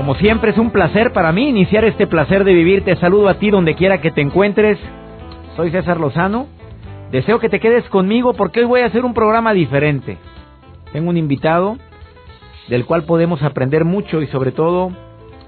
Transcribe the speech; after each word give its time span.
Como 0.00 0.14
siempre 0.14 0.52
es 0.52 0.56
un 0.56 0.70
placer 0.70 1.12
para 1.12 1.30
mí 1.30 1.50
iniciar 1.50 1.84
este 1.84 2.06
placer 2.06 2.44
de 2.44 2.54
vivir. 2.54 2.82
Te 2.84 2.96
saludo 2.96 3.28
a 3.28 3.34
ti 3.34 3.50
donde 3.50 3.74
quiera 3.74 4.00
que 4.00 4.10
te 4.10 4.22
encuentres. 4.22 4.78
Soy 5.56 5.70
César 5.70 6.00
Lozano. 6.00 6.46
Deseo 7.12 7.38
que 7.38 7.50
te 7.50 7.60
quedes 7.60 7.84
conmigo 7.90 8.32
porque 8.32 8.60
hoy 8.60 8.66
voy 8.66 8.80
a 8.80 8.86
hacer 8.86 9.04
un 9.04 9.12
programa 9.12 9.52
diferente. 9.52 10.16
Tengo 10.94 11.10
un 11.10 11.18
invitado 11.18 11.76
del 12.68 12.86
cual 12.86 13.02
podemos 13.02 13.42
aprender 13.42 13.84
mucho 13.84 14.22
y 14.22 14.26
sobre 14.28 14.52
todo 14.52 14.90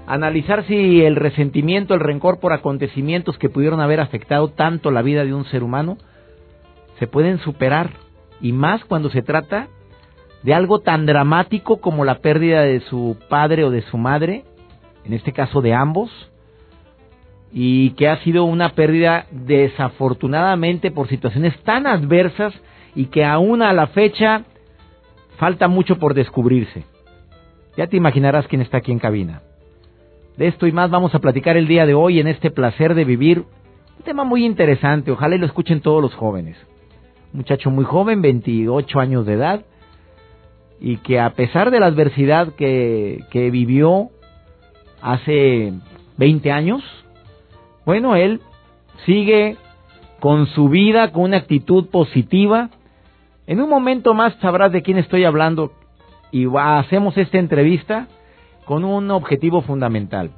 analizar 0.05 0.63
si 0.65 1.03
el 1.03 1.15
resentimiento, 1.15 1.95
el 1.95 2.01
rencor 2.01 2.39
por 2.39 2.53
acontecimientos 2.53 3.39
que 3.39 3.49
pudieron 3.49 3.79
haber 3.79 4.01
afectado 4.01 4.49
tanto 4.49 4.91
la 4.91 5.01
vida 5.01 5.25
de 5.25 5.33
un 5.33 5.45
ser 5.45 5.63
humano 5.63 5.97
se 6.99 7.07
pueden 7.07 7.39
superar 7.39 7.89
y 8.39 8.51
más 8.51 8.85
cuando 8.85 9.09
se 9.09 9.23
trata 9.23 9.67
de 10.43 10.53
algo 10.53 10.79
tan 10.79 11.05
dramático 11.05 11.77
como 11.77 12.05
la 12.05 12.19
pérdida 12.19 12.61
de 12.61 12.81
su 12.81 13.17
padre 13.29 13.63
o 13.63 13.71
de 13.71 13.81
su 13.81 13.97
madre, 13.97 14.43
en 15.05 15.13
este 15.13 15.33
caso 15.33 15.61
de 15.61 15.73
ambos, 15.73 16.09
y 17.51 17.91
que 17.91 18.09
ha 18.09 18.17
sido 18.23 18.45
una 18.45 18.69
pérdida 18.69 19.27
desafortunadamente 19.29 20.89
por 20.89 21.07
situaciones 21.07 21.55
tan 21.63 21.85
adversas 21.85 22.53
y 22.95 23.05
que 23.05 23.23
aún 23.23 23.61
a 23.61 23.73
la 23.73 23.87
fecha 23.87 24.43
falta 25.37 25.67
mucho 25.67 25.99
por 25.99 26.15
descubrirse. 26.15 26.83
Ya 27.77 27.87
te 27.87 27.97
imaginarás 27.97 28.47
quién 28.47 28.61
está 28.61 28.77
aquí 28.77 28.91
en 28.91 28.99
cabina. 28.99 29.43
De 30.37 30.47
esto 30.47 30.65
y 30.65 30.71
más 30.71 30.89
vamos 30.89 31.13
a 31.13 31.19
platicar 31.19 31.55
el 31.57 31.67
día 31.67 31.85
de 31.85 31.93
hoy 31.93 32.19
en 32.19 32.27
este 32.27 32.49
placer 32.49 32.95
de 32.95 33.05
vivir. 33.05 33.43
Un 33.97 34.03
tema 34.03 34.23
muy 34.23 34.45
interesante, 34.45 35.11
ojalá 35.11 35.35
y 35.35 35.39
lo 35.39 35.45
escuchen 35.45 35.81
todos 35.81 36.01
los 36.01 36.15
jóvenes. 36.15 36.57
Un 37.33 37.39
muchacho 37.39 37.69
muy 37.69 37.85
joven, 37.85 38.21
28 38.21 38.99
años 38.99 39.27
de 39.27 39.33
edad, 39.33 39.65
y 40.79 40.97
que 40.97 41.19
a 41.19 41.31
pesar 41.31 41.69
de 41.69 41.79
la 41.79 41.85
adversidad 41.85 42.53
que, 42.55 43.23
que 43.29 43.51
vivió 43.51 44.09
hace 45.03 45.73
20 46.17 46.51
años, 46.51 46.81
bueno, 47.85 48.15
él 48.15 48.41
sigue 49.05 49.57
con 50.19 50.47
su 50.47 50.69
vida, 50.69 51.11
con 51.11 51.23
una 51.23 51.37
actitud 51.37 51.89
positiva. 51.89 52.69
En 53.45 53.59
un 53.59 53.69
momento 53.69 54.13
más 54.13 54.33
sabrás 54.35 54.71
de 54.71 54.81
quién 54.81 54.97
estoy 54.97 55.25
hablando 55.25 55.73
y 56.31 56.47
hacemos 56.57 57.17
esta 57.17 57.37
entrevista 57.37 58.07
con 58.65 58.85
un 58.85 59.11
objetivo 59.11 59.61
fundamental, 59.61 60.31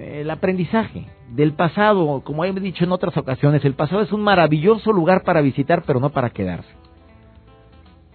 el 0.00 0.30
aprendizaje 0.30 1.06
del 1.30 1.52
pasado, 1.52 2.22
como 2.24 2.44
he 2.44 2.52
dicho 2.52 2.84
en 2.84 2.92
otras 2.92 3.14
ocasiones, 3.18 3.64
el 3.66 3.74
pasado 3.74 4.00
es 4.00 4.12
un 4.12 4.22
maravilloso 4.22 4.92
lugar 4.92 5.22
para 5.24 5.42
visitar, 5.42 5.82
pero 5.86 6.00
no 6.00 6.10
para 6.10 6.30
quedarse. 6.30 6.70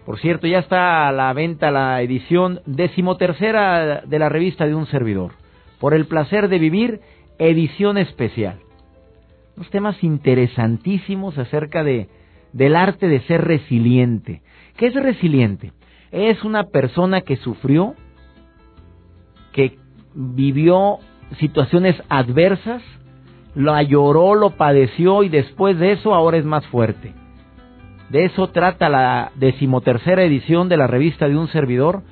Por 0.06 0.20
cierto, 0.20 0.48
ya 0.48 0.60
está 0.60 1.08
a 1.08 1.12
la 1.12 1.32
venta 1.34 1.70
la 1.70 2.02
edición 2.02 2.62
decimotercera 2.66 4.02
de 4.02 4.20
la 4.20 4.30
revista 4.30 4.66
de 4.66 4.74
un 4.74 4.88
servidor. 4.88 5.34
Por 5.82 5.96
el 5.96 6.06
placer 6.06 6.48
de 6.48 6.60
vivir, 6.60 7.02
edición 7.40 7.98
especial. 7.98 8.60
Unos 9.58 9.72
temas 9.72 10.02
interesantísimos 10.04 11.40
acerca 11.40 11.84
de, 11.84 12.08
del 12.54 12.76
arte 12.76 13.08
de 13.08 13.20
ser 13.22 13.44
resiliente. 13.44 14.44
¿Qué 14.78 14.88
es 14.88 14.94
resiliente? 14.94 15.74
Es 16.12 16.44
una 16.44 16.66
persona 16.66 17.22
que 17.22 17.36
sufrió, 17.38 17.96
que 19.54 19.80
vivió 20.14 21.00
situaciones 21.40 21.96
adversas, 22.10 22.84
lo 23.56 23.82
lloró, 23.82 24.36
lo 24.36 24.52
padeció 24.52 25.24
y 25.24 25.30
después 25.30 25.80
de 25.80 25.94
eso 25.94 26.14
ahora 26.14 26.38
es 26.38 26.46
más 26.46 26.66
fuerte. 26.68 27.14
De 28.12 28.26
eso 28.26 28.50
trata 28.50 28.88
la 28.88 29.32
decimotercera 29.34 30.24
edición 30.24 30.70
de 30.70 30.78
la 30.78 30.86
revista 30.86 31.28
de 31.28 31.38
un 31.38 31.48
servidor, 31.48 32.04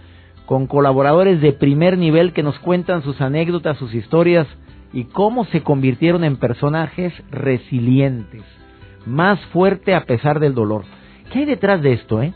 con 0.50 0.66
colaboradores 0.66 1.42
de 1.42 1.54
primer 1.54 1.96
nivel 1.96 2.34
que 2.34 2.42
nos 2.42 2.58
cuentan 2.58 3.04
sus 3.04 3.22
anécdotas, 3.22 3.78
sus 3.78 3.94
historias 3.94 4.48
y 4.92 5.04
cómo 5.04 5.46
se 5.46 5.62
convirtieron 5.62 6.24
en 6.24 6.38
personajes 6.38 7.14
resilientes, 7.30 8.42
más 9.06 9.40
fuerte 9.54 9.94
a 9.94 10.06
pesar 10.06 10.40
del 10.40 10.56
dolor. 10.56 10.86
¿Qué 11.32 11.38
hay 11.38 11.46
detrás 11.46 11.84
de 11.84 11.94
esto, 11.94 12.24
eh? 12.24 12.34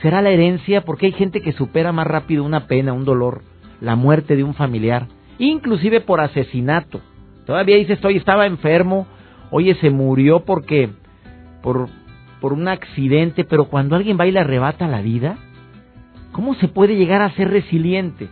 ¿Será 0.00 0.22
la 0.22 0.30
herencia? 0.30 0.80
Porque 0.80 1.04
hay 1.04 1.12
gente 1.12 1.42
que 1.42 1.52
supera 1.52 1.92
más 1.92 2.06
rápido 2.06 2.42
una 2.42 2.66
pena, 2.68 2.94
un 2.94 3.04
dolor, 3.04 3.42
la 3.82 3.96
muerte 3.96 4.34
de 4.34 4.42
un 4.42 4.54
familiar, 4.54 5.06
inclusive 5.38 6.00
por 6.00 6.22
asesinato. 6.22 7.02
Todavía 7.44 7.76
dice, 7.76 7.92
estoy, 7.92 8.16
estaba 8.16 8.46
enfermo, 8.46 9.06
oye, 9.50 9.74
se 9.74 9.90
murió 9.90 10.46
porque, 10.46 10.88
por, 11.62 11.90
por 12.40 12.54
un 12.54 12.66
accidente, 12.66 13.44
pero 13.44 13.66
cuando 13.66 13.94
alguien 13.94 14.16
va 14.18 14.26
y 14.26 14.32
le 14.32 14.40
arrebata 14.40 14.88
la 14.88 15.02
vida, 15.02 15.36
¿cómo 16.36 16.54
se 16.56 16.68
puede 16.68 16.96
llegar 16.96 17.22
a 17.22 17.30
ser 17.30 17.50
resiliente? 17.50 18.28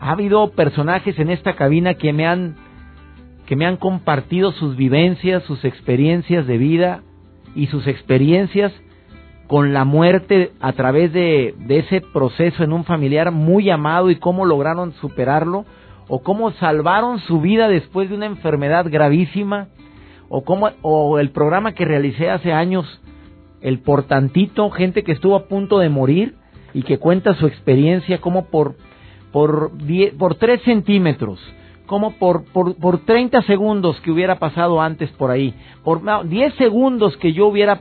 Ha 0.00 0.10
habido 0.10 0.50
personajes 0.50 1.16
en 1.20 1.30
esta 1.30 1.54
cabina 1.54 1.94
que 1.94 2.12
me 2.12 2.26
han 2.26 2.56
que 3.46 3.54
me 3.54 3.64
han 3.64 3.76
compartido 3.76 4.50
sus 4.50 4.74
vivencias, 4.74 5.44
sus 5.44 5.64
experiencias 5.64 6.48
de 6.48 6.58
vida 6.58 7.02
y 7.54 7.68
sus 7.68 7.86
experiencias 7.86 8.72
con 9.46 9.72
la 9.72 9.84
muerte 9.84 10.50
a 10.58 10.72
través 10.72 11.12
de, 11.12 11.54
de 11.58 11.78
ese 11.78 12.00
proceso 12.00 12.64
en 12.64 12.72
un 12.72 12.82
familiar 12.82 13.30
muy 13.30 13.70
amado 13.70 14.10
y 14.10 14.16
cómo 14.16 14.44
lograron 14.44 14.92
superarlo 14.94 15.64
o 16.08 16.24
cómo 16.24 16.50
salvaron 16.52 17.20
su 17.20 17.40
vida 17.40 17.68
después 17.68 18.08
de 18.08 18.16
una 18.16 18.26
enfermedad 18.26 18.86
gravísima 18.90 19.68
o 20.28 20.42
cómo 20.42 20.70
o 20.82 21.20
el 21.20 21.30
programa 21.30 21.72
que 21.72 21.84
realicé 21.84 22.30
hace 22.30 22.52
años 22.52 23.00
el 23.60 23.78
portantito, 23.78 24.70
gente 24.70 25.04
que 25.04 25.12
estuvo 25.12 25.36
a 25.36 25.46
punto 25.46 25.78
de 25.78 25.88
morir 25.88 26.41
y 26.74 26.82
que 26.82 26.98
cuenta 26.98 27.34
su 27.34 27.46
experiencia 27.46 28.20
como 28.20 28.46
por 28.46 28.74
por, 29.32 29.72
por 30.18 30.34
3 30.36 30.62
centímetros, 30.62 31.40
como 31.86 32.12
por, 32.12 32.44
por, 32.52 32.76
por 32.76 32.98
30 32.98 33.42
segundos 33.42 33.98
que 34.02 34.10
hubiera 34.10 34.38
pasado 34.38 34.80
antes 34.80 35.10
por 35.12 35.30
ahí, 35.30 35.54
por 35.82 36.28
10 36.28 36.54
segundos 36.54 37.16
que 37.16 37.32
yo 37.32 37.46
hubiera, 37.46 37.80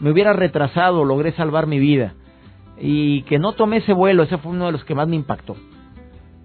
me 0.00 0.10
hubiera 0.10 0.32
retrasado, 0.32 1.04
logré 1.04 1.32
salvar 1.32 1.66
mi 1.66 1.78
vida. 1.78 2.14
Y 2.80 3.22
que 3.22 3.38
no 3.38 3.52
tomé 3.52 3.78
ese 3.78 3.92
vuelo, 3.92 4.22
ese 4.22 4.38
fue 4.38 4.52
uno 4.52 4.66
de 4.66 4.72
los 4.72 4.84
que 4.84 4.94
más 4.94 5.08
me 5.08 5.16
impactó. 5.16 5.56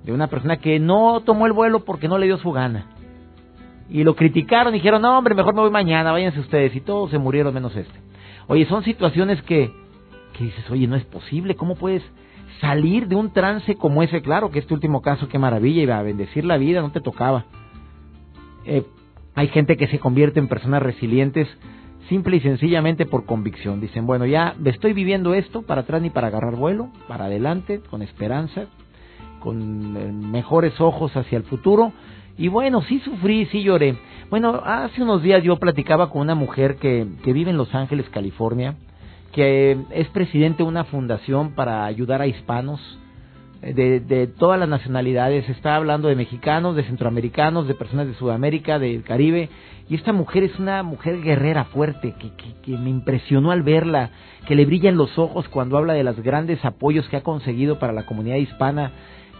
De 0.04 0.12
una 0.12 0.28
persona 0.28 0.58
que 0.58 0.80
no 0.80 1.22
tomó 1.22 1.46
el 1.46 1.54
vuelo 1.54 1.86
porque 1.86 2.08
no 2.08 2.18
le 2.18 2.26
dio 2.26 2.38
su 2.38 2.52
gana. 2.52 2.88
Y 3.90 4.04
lo 4.04 4.16
criticaron, 4.16 4.74
dijeron, 4.74 5.02
no 5.04 5.18
hombre, 5.18 5.36
mejor 5.36 5.54
me 5.54 5.62
voy 5.62 5.70
mañana, 5.70 6.12
váyanse 6.12 6.40
ustedes. 6.40 6.76
Y 6.76 6.82
todos 6.82 7.12
se 7.12 7.20
murieron 7.20 7.54
menos 7.54 7.76
este. 7.76 8.00
Oye, 8.48 8.66
son 8.66 8.84
situaciones 8.84 9.42
que, 9.44 9.72
que 10.34 10.46
dices, 10.46 10.70
oye, 10.70 10.88
no 10.88 10.96
es 10.96 11.06
posible, 11.06 11.56
¿cómo 11.56 11.76
puedes 11.76 12.04
salir 12.60 13.08
de 13.08 13.16
un 13.16 13.32
trance 13.32 13.76
como 13.76 14.04
ese? 14.04 14.22
Claro 14.22 14.52
que 14.52 14.60
este 14.60 14.74
último 14.74 15.02
caso, 15.02 15.28
qué 15.28 15.40
maravilla, 15.40 15.82
iba 15.82 15.98
a 15.98 16.04
bendecir 16.04 16.46
la 16.46 16.58
vida, 16.58 16.82
no 16.82 16.92
te 16.92 17.02
tocaba. 17.02 17.46
Eh, 18.66 18.84
hay 19.36 19.48
gente 19.48 19.78
que 19.78 19.88
se 19.88 20.00
convierte 20.00 20.40
en 20.40 20.48
personas 20.48 20.82
resilientes 20.82 21.48
simple 22.10 22.38
y 22.38 22.42
sencillamente 22.42 23.06
por 23.06 23.26
convicción. 23.26 23.80
Dicen, 23.80 24.06
bueno, 24.06 24.26
ya 24.26 24.56
estoy 24.66 24.94
viviendo 24.94 25.34
esto, 25.34 25.62
para 25.62 25.82
atrás 25.82 26.02
ni 26.02 26.10
para 26.10 26.28
agarrar 26.28 26.56
vuelo, 26.56 26.90
para 27.08 27.26
adelante, 27.26 27.82
con 27.90 28.02
esperanza, 28.02 28.66
con 29.40 29.98
eh, 29.98 30.12
mejores 30.12 30.80
ojos 30.80 31.16
hacia 31.16 31.38
el 31.38 31.44
futuro. 31.44 31.92
Y 32.38 32.48
bueno, 32.48 32.82
sí 32.84 33.00
sufrí, 33.00 33.46
sí 33.48 33.64
lloré. 33.64 33.98
Bueno, 34.30 34.62
hace 34.66 35.02
unos 35.02 35.22
días 35.22 35.44
yo 35.44 35.58
platicaba 35.58 36.10
con 36.10 36.22
una 36.22 36.36
mujer 36.36 36.78
que, 36.78 37.08
que 37.24 37.34
vive 37.34 37.52
en 37.52 37.58
Los 37.58 37.74
Ángeles, 37.76 38.10
California, 38.10 38.76
que 39.34 39.78
es 39.92 40.08
presidente 40.10 40.64
de 40.64 40.70
una 40.70 40.86
fundación 40.86 41.54
para 41.54 41.86
ayudar 41.86 42.22
a 42.22 42.28
hispanos 42.28 42.80
eh, 43.62 43.74
de, 43.74 44.00
de 44.00 44.28
todas 44.28 44.60
las 44.60 44.70
nacionalidades. 44.70 45.50
Está 45.50 45.76
hablando 45.76 46.08
de 46.08 46.16
mexicanos, 46.16 46.76
de 46.76 46.84
centroamericanos, 46.84 47.68
de 47.68 47.74
personas 47.74 48.08
de 48.08 48.14
Sudamérica, 48.14 48.80
del 48.80 49.04
Caribe. 49.04 49.50
Y 49.90 49.96
esta 49.96 50.14
mujer 50.14 50.44
es 50.44 50.58
una 50.60 50.84
mujer 50.84 51.22
guerrera 51.22 51.66
fuerte, 51.66 52.14
que, 52.20 52.30
que, 52.36 52.54
que 52.62 52.78
me 52.78 52.90
impresionó 52.90 53.52
al 53.52 53.64
verla, 53.64 54.12
que 54.48 54.56
le 54.56 54.66
brillan 54.66 54.98
los 54.98 55.18
ojos 55.18 55.50
cuando 55.50 55.78
habla 55.78 55.94
de 55.94 56.04
los 56.04 56.20
grandes 56.22 56.64
apoyos 56.64 57.10
que 57.10 57.18
ha 57.18 57.24
conseguido 57.24 57.80
para 57.80 57.92
la 57.92 58.06
comunidad 58.06 58.38
hispana, 58.38 58.92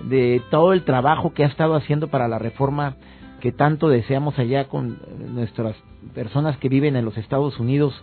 de 0.02 0.42
todo 0.50 0.74
el 0.74 0.84
trabajo 0.84 1.34
que 1.34 1.44
ha 1.44 1.48
estado 1.48 1.76
haciendo 1.76 2.08
para 2.08 2.28
la 2.28 2.40
reforma 2.40 2.98
que 3.40 3.52
tanto 3.52 3.90
deseamos 3.90 4.40
allá 4.40 4.70
con 4.70 5.00
nuestras 5.34 5.76
personas 6.14 6.58
que 6.58 6.70
viven 6.70 6.96
en 6.96 7.06
los 7.06 7.18
Estados 7.18 7.60
Unidos. 7.60 7.94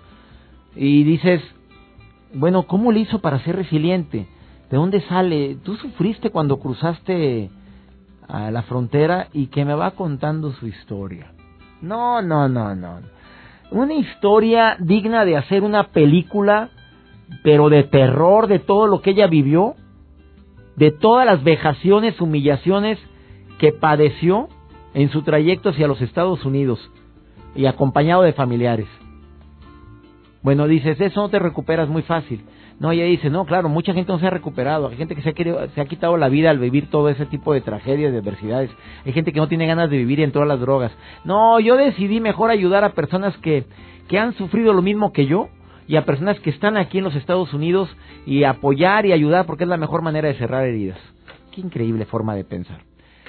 Y 0.76 1.02
dices, 1.02 1.42
bueno, 2.32 2.64
¿cómo 2.64 2.92
le 2.92 3.00
hizo 3.00 3.20
para 3.20 3.40
ser 3.40 3.56
resiliente? 3.56 4.26
¿De 4.70 4.76
dónde 4.76 5.00
sale? 5.02 5.56
¿Tú 5.64 5.76
sufriste 5.76 6.30
cuando 6.30 6.58
cruzaste 6.58 7.50
a 8.28 8.50
la 8.50 8.62
frontera 8.62 9.28
y 9.32 9.48
que 9.48 9.64
me 9.64 9.74
va 9.74 9.92
contando 9.92 10.52
su 10.52 10.66
historia? 10.66 11.32
No, 11.80 12.22
no, 12.22 12.48
no, 12.48 12.74
no. 12.74 13.00
Una 13.72 13.94
historia 13.94 14.76
digna 14.78 15.24
de 15.24 15.36
hacer 15.36 15.62
una 15.62 15.88
película, 15.88 16.70
pero 17.42 17.68
de 17.68 17.84
terror, 17.84 18.46
de 18.46 18.58
todo 18.58 18.86
lo 18.86 19.00
que 19.00 19.10
ella 19.10 19.26
vivió, 19.26 19.74
de 20.76 20.90
todas 20.92 21.26
las 21.26 21.42
vejaciones, 21.42 22.20
humillaciones 22.20 22.98
que 23.58 23.72
padeció 23.72 24.48
en 24.94 25.10
su 25.10 25.22
trayecto 25.22 25.70
hacia 25.70 25.88
los 25.88 26.00
Estados 26.00 26.44
Unidos 26.44 26.78
y 27.54 27.66
acompañado 27.66 28.22
de 28.22 28.32
familiares. 28.32 28.88
Bueno, 30.42 30.66
dices, 30.66 31.00
eso 31.00 31.20
no 31.20 31.28
te 31.28 31.38
recuperas 31.38 31.88
muy 31.88 32.02
fácil. 32.02 32.44
No, 32.78 32.92
ella 32.92 33.04
dice, 33.04 33.28
no, 33.28 33.44
claro, 33.44 33.68
mucha 33.68 33.92
gente 33.92 34.10
no 34.10 34.18
se 34.18 34.26
ha 34.26 34.30
recuperado. 34.30 34.88
Hay 34.88 34.96
gente 34.96 35.14
que 35.14 35.20
se 35.20 35.28
ha, 35.28 35.32
querido, 35.34 35.68
se 35.74 35.80
ha 35.82 35.84
quitado 35.84 36.16
la 36.16 36.30
vida 36.30 36.48
al 36.48 36.58
vivir 36.58 36.88
todo 36.88 37.10
ese 37.10 37.26
tipo 37.26 37.52
de 37.52 37.60
tragedias, 37.60 38.10
de 38.10 38.18
adversidades. 38.18 38.70
Hay 39.04 39.12
gente 39.12 39.32
que 39.32 39.40
no 39.40 39.48
tiene 39.48 39.66
ganas 39.66 39.90
de 39.90 39.98
vivir 39.98 40.20
en 40.20 40.32
todas 40.32 40.48
las 40.48 40.60
drogas. 40.60 40.90
No, 41.24 41.60
yo 41.60 41.76
decidí 41.76 42.20
mejor 42.20 42.50
ayudar 42.50 42.84
a 42.84 42.94
personas 42.94 43.36
que, 43.38 43.64
que 44.08 44.18
han 44.18 44.32
sufrido 44.32 44.72
lo 44.72 44.80
mismo 44.80 45.12
que 45.12 45.26
yo 45.26 45.50
y 45.86 45.96
a 45.96 46.06
personas 46.06 46.40
que 46.40 46.48
están 46.48 46.78
aquí 46.78 46.98
en 46.98 47.04
los 47.04 47.14
Estados 47.16 47.52
Unidos 47.52 47.94
y 48.24 48.44
apoyar 48.44 49.04
y 49.04 49.12
ayudar 49.12 49.44
porque 49.44 49.64
es 49.64 49.68
la 49.68 49.76
mejor 49.76 50.00
manera 50.00 50.28
de 50.28 50.34
cerrar 50.34 50.64
heridas. 50.64 50.98
Qué 51.52 51.60
increíble 51.60 52.06
forma 52.06 52.34
de 52.34 52.44
pensar. 52.44 52.78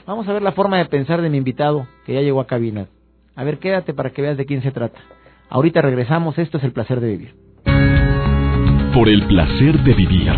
Vamos 0.06 0.30
a 0.30 0.34
ver 0.34 0.42
la 0.42 0.54
forma 0.54 0.78
de 0.78 0.86
pensar 0.86 1.22
de 1.22 1.30
mi 1.30 1.38
invitado 1.38 1.88
que 2.06 2.14
ya 2.14 2.22
llegó 2.22 2.40
a 2.40 2.48
cabina. 2.48 2.88
A 3.36 3.44
ver, 3.44 3.60
quédate 3.60 3.94
para 3.94 4.12
que 4.12 4.22
veas 4.22 4.38
de 4.38 4.46
quién 4.46 4.62
se 4.62 4.72
trata. 4.72 5.00
Ahorita 5.54 5.82
regresamos, 5.82 6.38
esto 6.40 6.60
es 6.60 6.64
el 6.64 6.72
placer 6.72 7.02
de 7.02 7.10
vivir. 7.10 7.34
Por 8.94 9.10
el 9.10 9.28
placer 9.28 9.84
de 9.84 9.94
vivir, 9.94 10.32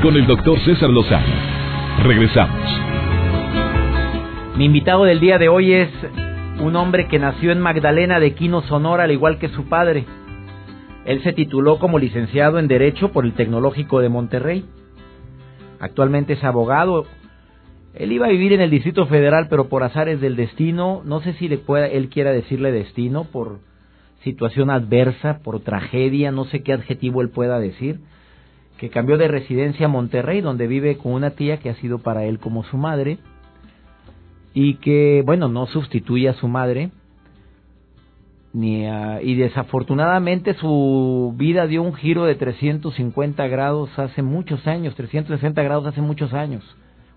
con 0.00 0.14
el 0.14 0.28
doctor 0.28 0.60
César 0.60 0.88
Lozano. 0.90 1.26
Regresamos. 2.04 2.70
Mi 4.56 4.66
invitado 4.66 5.02
del 5.06 5.18
día 5.18 5.38
de 5.38 5.48
hoy 5.48 5.72
es 5.72 5.90
un 6.60 6.76
hombre 6.76 7.08
que 7.08 7.18
nació 7.18 7.50
en 7.50 7.58
Magdalena 7.58 8.20
de 8.20 8.34
Quino, 8.34 8.62
Sonora, 8.62 9.02
al 9.02 9.10
igual 9.10 9.40
que 9.40 9.48
su 9.48 9.64
padre. 9.68 10.04
Él 11.04 11.20
se 11.24 11.32
tituló 11.32 11.80
como 11.80 11.98
licenciado 11.98 12.60
en 12.60 12.68
Derecho 12.68 13.10
por 13.10 13.24
el 13.24 13.32
Tecnológico 13.32 13.98
de 13.98 14.08
Monterrey. 14.08 14.64
Actualmente 15.80 16.34
es 16.34 16.44
abogado. 16.44 17.06
Él 17.94 18.12
iba 18.12 18.26
a 18.26 18.30
vivir 18.30 18.52
en 18.52 18.60
el 18.60 18.70
Distrito 18.70 19.06
Federal, 19.06 19.48
pero 19.50 19.68
por 19.68 19.82
azares 19.82 20.20
del 20.20 20.36
destino, 20.36 21.02
no 21.04 21.20
sé 21.22 21.32
si 21.32 21.48
le 21.48 21.58
pueda, 21.58 21.88
él 21.88 22.08
quiera 22.08 22.30
decirle 22.30 22.70
destino, 22.70 23.24
por 23.24 23.68
situación 24.22 24.70
adversa, 24.70 25.38
por 25.42 25.60
tragedia, 25.60 26.30
no 26.30 26.44
sé 26.44 26.62
qué 26.62 26.72
adjetivo 26.72 27.22
él 27.22 27.30
pueda 27.30 27.58
decir, 27.58 28.00
que 28.78 28.90
cambió 28.90 29.18
de 29.18 29.28
residencia 29.28 29.86
a 29.86 29.90
Monterrey, 29.90 30.40
donde 30.40 30.66
vive 30.66 30.96
con 30.96 31.12
una 31.12 31.30
tía 31.30 31.58
que 31.58 31.70
ha 31.70 31.74
sido 31.76 31.98
para 31.98 32.24
él 32.24 32.38
como 32.38 32.64
su 32.64 32.76
madre, 32.76 33.18
y 34.52 34.74
que, 34.76 35.22
bueno, 35.24 35.48
no 35.48 35.66
sustituye 35.66 36.28
a 36.28 36.34
su 36.34 36.48
madre, 36.48 36.90
ni 38.52 38.84
y 39.22 39.34
desafortunadamente 39.36 40.54
su 40.54 41.32
vida 41.36 41.68
dio 41.68 41.82
un 41.82 41.94
giro 41.94 42.24
de 42.24 42.34
350 42.34 43.46
grados 43.46 43.96
hace 43.96 44.22
muchos 44.22 44.66
años, 44.66 44.96
360 44.96 45.62
grados 45.62 45.86
hace 45.86 46.00
muchos 46.00 46.32
años, 46.34 46.64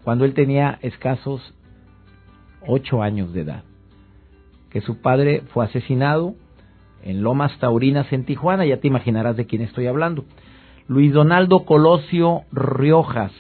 cuando 0.04 0.26
él 0.26 0.34
tenía 0.34 0.78
escasos 0.82 1.56
8 2.68 3.02
años 3.02 3.34
de 3.34 3.42
edad, 3.42 3.64
que 4.70 4.82
su 4.82 5.02
padre 5.02 5.42
fue 5.54 5.66
asesinado 5.66 6.36
en 7.04 7.24
Lomas 7.24 7.58
Taurinas 7.60 8.12
en 8.12 8.26
Tijuana, 8.26 8.66
ya 8.66 8.78
te 8.78 8.88
imaginarás 8.88 9.38
de 9.38 9.46
quién 9.46 9.62
estoy 9.62 9.88
hablando. 9.88 10.26
Luis 10.88 11.14
Donaldo 11.14 11.66
Colosio 11.66 12.42
Riojas. 12.52 13.32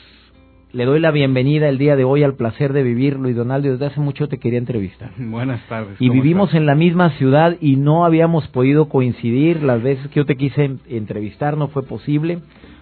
Le 0.71 0.85
doy 0.85 0.99
la 0.99 1.11
bienvenida 1.11 1.69
el 1.69 1.77
día 1.77 1.95
de 1.95 2.03
hoy 2.03 2.23
al 2.23 2.33
placer 2.33 2.73
de 2.73 2.81
vivir, 2.81 3.19
Luis 3.19 3.35
Donaldo. 3.35 3.69
Desde 3.69 3.85
hace 3.85 3.99
mucho 3.99 4.27
te 4.27 4.39
quería 4.39 4.57
entrevistar. 4.57 5.11
Buenas 5.17 5.61
tardes. 5.67 6.01
Y 6.01 6.09
vivimos 6.09 6.53
en 6.55 6.65
la 6.65 6.73
misma 6.73 7.11
ciudad 7.11 7.57
y 7.61 7.75
no 7.75 8.05
habíamos 8.05 8.47
podido 8.47 8.89
coincidir. 8.89 9.61
Las 9.61 9.83
veces 9.83 10.07
que 10.07 10.21
yo 10.21 10.25
te 10.25 10.35
quise 10.35 10.77
entrevistar 10.87 11.57
no 11.57 11.67
fue 11.67 11.83
posible. 11.83 12.39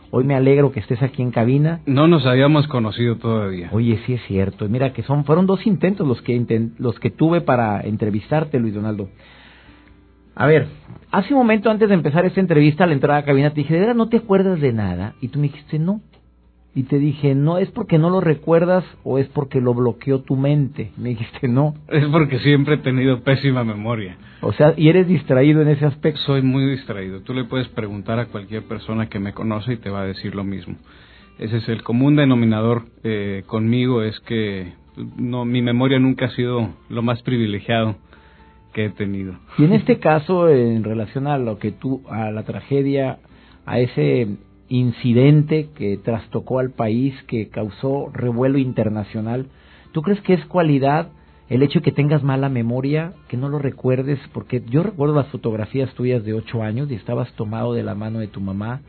Hoy 0.09 0.23
me 0.25 0.35
alegro 0.35 0.71
que 0.71 0.81
estés 0.81 1.01
aquí 1.01 1.21
en 1.21 1.31
cabina. 1.31 1.81
No 1.85 2.07
nos 2.07 2.25
habíamos 2.25 2.67
conocido 2.67 3.15
todavía. 3.17 3.69
Oye, 3.71 3.99
sí 4.05 4.13
es 4.13 4.21
cierto. 4.27 4.69
Mira 4.69 4.93
que 4.93 5.03
son 5.03 5.25
fueron 5.25 5.45
dos 5.45 5.65
intentos 5.65 6.07
los 6.07 6.21
que 6.21 6.69
los 6.77 6.99
que 6.99 7.09
tuve 7.09 7.41
para 7.41 7.81
entrevistarte, 7.81 8.59
Luis 8.59 8.73
Donaldo. 8.73 9.09
A 10.41 10.47
ver, 10.47 10.65
hace 11.11 11.35
un 11.35 11.37
momento 11.37 11.69
antes 11.69 11.87
de 11.87 11.93
empezar 11.93 12.25
esta 12.25 12.39
entrevista, 12.39 12.83
a 12.83 12.87
la 12.87 12.93
entrada 12.93 13.19
a 13.19 13.21
la 13.21 13.25
cabina, 13.27 13.51
te 13.51 13.61
dije, 13.61 13.75
¿de 13.75 13.81
verdad 13.81 13.93
no 13.93 14.09
te 14.09 14.17
acuerdas 14.17 14.59
de 14.59 14.73
nada? 14.73 15.13
Y 15.21 15.27
tú 15.27 15.37
me 15.37 15.49
dijiste, 15.49 15.77
no. 15.77 16.01
Y 16.73 16.83
te 16.83 16.97
dije, 16.97 17.35
no, 17.35 17.59
¿es 17.59 17.69
porque 17.69 17.99
no 17.99 18.09
lo 18.09 18.21
recuerdas 18.21 18.83
o 19.03 19.19
es 19.19 19.27
porque 19.27 19.61
lo 19.61 19.75
bloqueó 19.75 20.21
tu 20.21 20.35
mente? 20.35 20.93
Me 20.97 21.09
dijiste, 21.09 21.47
no. 21.47 21.75
Es 21.89 22.07
porque 22.07 22.39
siempre 22.39 22.73
he 22.73 22.77
tenido 22.79 23.21
pésima 23.21 23.63
memoria. 23.63 24.17
O 24.41 24.51
sea, 24.51 24.73
¿y 24.75 24.89
eres 24.89 25.07
distraído 25.07 25.61
en 25.61 25.67
ese 25.67 25.85
aspecto? 25.85 26.19
Soy 26.21 26.41
muy 26.41 26.65
distraído. 26.71 27.21
Tú 27.21 27.35
le 27.35 27.43
puedes 27.43 27.67
preguntar 27.67 28.17
a 28.17 28.25
cualquier 28.25 28.63
persona 28.63 29.09
que 29.09 29.19
me 29.19 29.33
conoce 29.33 29.73
y 29.73 29.77
te 29.77 29.91
va 29.91 30.01
a 30.01 30.05
decir 30.07 30.33
lo 30.33 30.43
mismo. 30.43 30.75
Ese 31.37 31.57
es 31.57 31.69
el 31.69 31.83
común 31.83 32.15
denominador 32.15 32.85
eh, 33.03 33.43
conmigo, 33.45 34.01
es 34.01 34.19
que 34.21 34.73
no, 35.17 35.45
mi 35.45 35.61
memoria 35.61 35.99
nunca 35.99 36.25
ha 36.25 36.31
sido 36.31 36.67
lo 36.89 37.03
más 37.03 37.21
privilegiado 37.21 37.95
que 38.73 38.85
he 38.85 38.89
tenido. 38.89 39.35
Y 39.57 39.65
en 39.65 39.73
este 39.73 39.99
caso, 39.99 40.49
en 40.49 40.83
relación 40.83 41.27
a 41.27 41.37
lo 41.37 41.59
que 41.59 41.71
tú, 41.71 42.01
a 42.09 42.31
la 42.31 42.43
tragedia, 42.43 43.19
a 43.65 43.79
ese 43.79 44.37
incidente 44.69 45.69
que 45.75 45.97
trastocó 45.97 46.59
al 46.59 46.71
país, 46.71 47.13
que 47.27 47.49
causó 47.49 48.09
revuelo 48.13 48.57
internacional, 48.57 49.47
¿tú 49.91 50.01
crees 50.01 50.21
que 50.21 50.33
es 50.33 50.45
cualidad 50.45 51.09
el 51.49 51.63
hecho 51.63 51.79
de 51.79 51.83
que 51.83 51.91
tengas 51.91 52.23
mala 52.23 52.47
memoria, 52.47 53.13
que 53.27 53.37
no 53.37 53.49
lo 53.49 53.59
recuerdes? 53.59 54.19
Porque 54.33 54.63
yo 54.69 54.83
recuerdo 54.83 55.15
las 55.15 55.27
fotografías 55.27 55.93
tuyas 55.93 56.23
de 56.23 56.33
ocho 56.33 56.63
años 56.63 56.89
y 56.89 56.95
estabas 56.95 57.31
tomado 57.33 57.73
de 57.73 57.83
la 57.83 57.95
mano 57.95 58.19
de 58.19 58.27
tu 58.27 58.39
mamá 58.39 58.81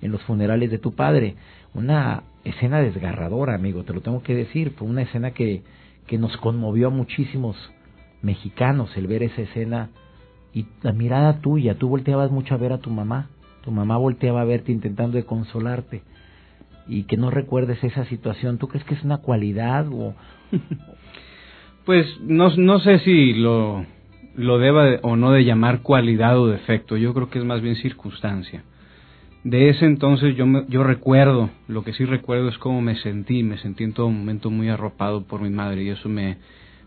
en 0.00 0.12
los 0.12 0.22
funerales 0.22 0.70
de 0.70 0.78
tu 0.78 0.92
padre. 0.92 1.34
Una 1.74 2.22
escena 2.44 2.80
desgarradora, 2.80 3.54
amigo, 3.54 3.82
te 3.82 3.92
lo 3.92 4.00
tengo 4.00 4.22
que 4.22 4.34
decir. 4.34 4.74
Fue 4.76 4.86
una 4.86 5.02
escena 5.02 5.32
que, 5.32 5.62
que 6.06 6.18
nos 6.18 6.36
conmovió 6.36 6.88
a 6.88 6.90
muchísimos 6.90 7.56
mexicanos 8.24 8.96
el 8.96 9.06
ver 9.06 9.22
esa 9.22 9.42
escena 9.42 9.90
y 10.52 10.66
la 10.82 10.92
mirada 10.92 11.40
tuya, 11.40 11.76
tú 11.76 11.88
volteabas 11.88 12.30
mucho 12.30 12.54
a 12.54 12.58
ver 12.58 12.72
a 12.72 12.78
tu 12.78 12.90
mamá, 12.90 13.28
tu 13.62 13.70
mamá 13.70 13.96
volteaba 13.96 14.40
a 14.40 14.44
verte 14.44 14.72
intentando 14.72 15.16
de 15.16 15.24
consolarte 15.24 16.02
y 16.86 17.04
que 17.04 17.16
no 17.16 17.30
recuerdes 17.30 17.82
esa 17.82 18.04
situación, 18.06 18.58
¿tú 18.58 18.68
crees 18.68 18.84
que 18.84 18.94
es 18.94 19.02
una 19.02 19.18
cualidad 19.18 19.86
o...? 19.92 20.14
pues 21.84 22.06
no, 22.20 22.54
no 22.56 22.78
sé 22.80 22.98
si 23.00 23.34
lo, 23.34 23.84
lo 24.36 24.58
deba 24.58 24.98
o 25.02 25.16
no 25.16 25.32
de 25.32 25.44
llamar 25.44 25.80
cualidad 25.80 26.38
o 26.38 26.48
defecto, 26.48 26.96
yo 26.96 27.14
creo 27.14 27.30
que 27.30 27.38
es 27.38 27.44
más 27.44 27.60
bien 27.60 27.76
circunstancia. 27.76 28.64
De 29.42 29.68
ese 29.68 29.84
entonces 29.84 30.36
yo, 30.36 30.46
yo 30.68 30.84
recuerdo, 30.84 31.50
lo 31.68 31.84
que 31.84 31.92
sí 31.92 32.04
recuerdo 32.06 32.48
es 32.48 32.56
cómo 32.58 32.80
me 32.80 32.96
sentí, 32.96 33.42
me 33.42 33.58
sentí 33.58 33.84
en 33.84 33.92
todo 33.92 34.08
momento 34.08 34.50
muy 34.50 34.70
arropado 34.70 35.24
por 35.24 35.42
mi 35.42 35.50
madre 35.50 35.82
y 35.82 35.90
eso 35.90 36.08
me, 36.08 36.38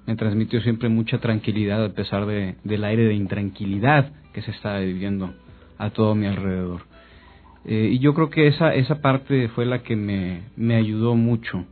me 0.07 0.15
transmitió 0.15 0.61
siempre 0.61 0.89
mucha 0.89 1.19
tranquilidad 1.19 1.83
a 1.83 1.93
pesar 1.93 2.25
de, 2.25 2.55
del 2.63 2.83
aire 2.85 3.03
de 3.03 3.13
intranquilidad 3.13 4.13
que 4.33 4.41
se 4.41 4.51
estaba 4.51 4.79
viviendo 4.79 5.33
a 5.77 5.89
todo 5.91 6.15
mi 6.15 6.25
alrededor. 6.25 6.81
Eh, 7.65 7.89
y 7.91 7.99
yo 7.99 8.13
creo 8.13 8.29
que 8.29 8.47
esa, 8.47 8.73
esa 8.73 9.01
parte 9.01 9.49
fue 9.49 9.65
la 9.65 9.83
que 9.83 9.97
me, 9.97 10.43
me 10.55 10.75
ayudó 10.75 11.15
mucho 11.15 11.65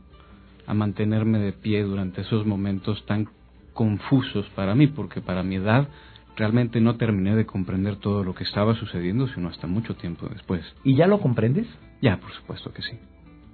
a 0.66 0.74
mantenerme 0.74 1.38
de 1.38 1.52
pie 1.52 1.82
durante 1.82 2.20
esos 2.20 2.44
momentos 2.44 3.04
tan 3.06 3.28
confusos 3.72 4.46
para 4.54 4.74
mí, 4.74 4.86
porque 4.86 5.22
para 5.22 5.42
mi 5.42 5.56
edad 5.56 5.88
realmente 6.36 6.80
no 6.80 6.96
terminé 6.96 7.34
de 7.34 7.46
comprender 7.46 7.96
todo 7.96 8.22
lo 8.22 8.34
que 8.34 8.44
estaba 8.44 8.74
sucediendo, 8.74 9.26
sino 9.28 9.48
hasta 9.48 9.66
mucho 9.66 9.94
tiempo 9.94 10.28
después. 10.28 10.62
¿Y 10.84 10.94
ya 10.94 11.06
lo 11.06 11.20
comprendes? 11.20 11.66
Ya, 12.02 12.18
por 12.18 12.32
supuesto 12.32 12.72
que 12.72 12.82
sí. 12.82 12.98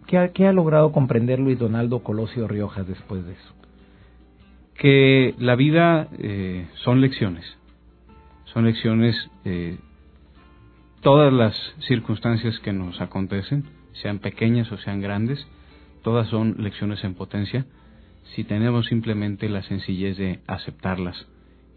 ¿Qué 0.08 0.18
ha, 0.18 0.32
qué 0.32 0.48
ha 0.48 0.52
logrado 0.52 0.90
comprender 0.90 1.38
Luis 1.38 1.58
Donaldo 1.58 2.02
Colosio 2.02 2.48
Riojas 2.48 2.88
después 2.88 3.24
de 3.24 3.34
eso? 3.34 3.61
Que 4.82 5.36
la 5.38 5.54
vida 5.54 6.08
eh, 6.18 6.66
son 6.82 7.00
lecciones, 7.00 7.44
son 8.46 8.64
lecciones, 8.64 9.14
eh, 9.44 9.78
todas 11.02 11.32
las 11.32 11.54
circunstancias 11.86 12.58
que 12.58 12.72
nos 12.72 13.00
acontecen, 13.00 13.62
sean 13.92 14.18
pequeñas 14.18 14.72
o 14.72 14.78
sean 14.78 15.00
grandes, 15.00 15.46
todas 16.02 16.26
son 16.30 16.56
lecciones 16.58 17.04
en 17.04 17.14
potencia, 17.14 17.64
si 18.34 18.42
tenemos 18.42 18.86
simplemente 18.86 19.48
la 19.48 19.62
sencillez 19.62 20.16
de 20.16 20.40
aceptarlas 20.48 21.28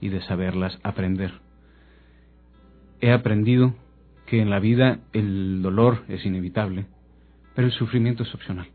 y 0.02 0.10
de 0.10 0.22
saberlas 0.22 0.80
aprender. 0.82 1.32
He 3.02 3.12
aprendido 3.12 3.76
que 4.26 4.42
en 4.42 4.50
la 4.50 4.60
vida 4.60 5.02
el 5.14 5.62
dolor 5.62 6.06
es 6.08 6.26
inevitable, 6.26 6.88
pero 7.54 7.68
el 7.68 7.74
sufrimiento 7.74 8.24
es 8.24 8.34
opcional, 8.34 8.66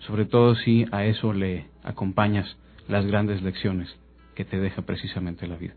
sobre 0.00 0.26
todo 0.26 0.56
si 0.56 0.84
a 0.92 1.06
eso 1.06 1.32
le 1.32 1.68
acompañas 1.82 2.58
las 2.88 3.06
grandes 3.06 3.42
lecciones 3.42 3.94
que 4.34 4.44
te 4.44 4.58
deja 4.58 4.82
precisamente 4.82 5.46
la 5.46 5.56
vida. 5.56 5.74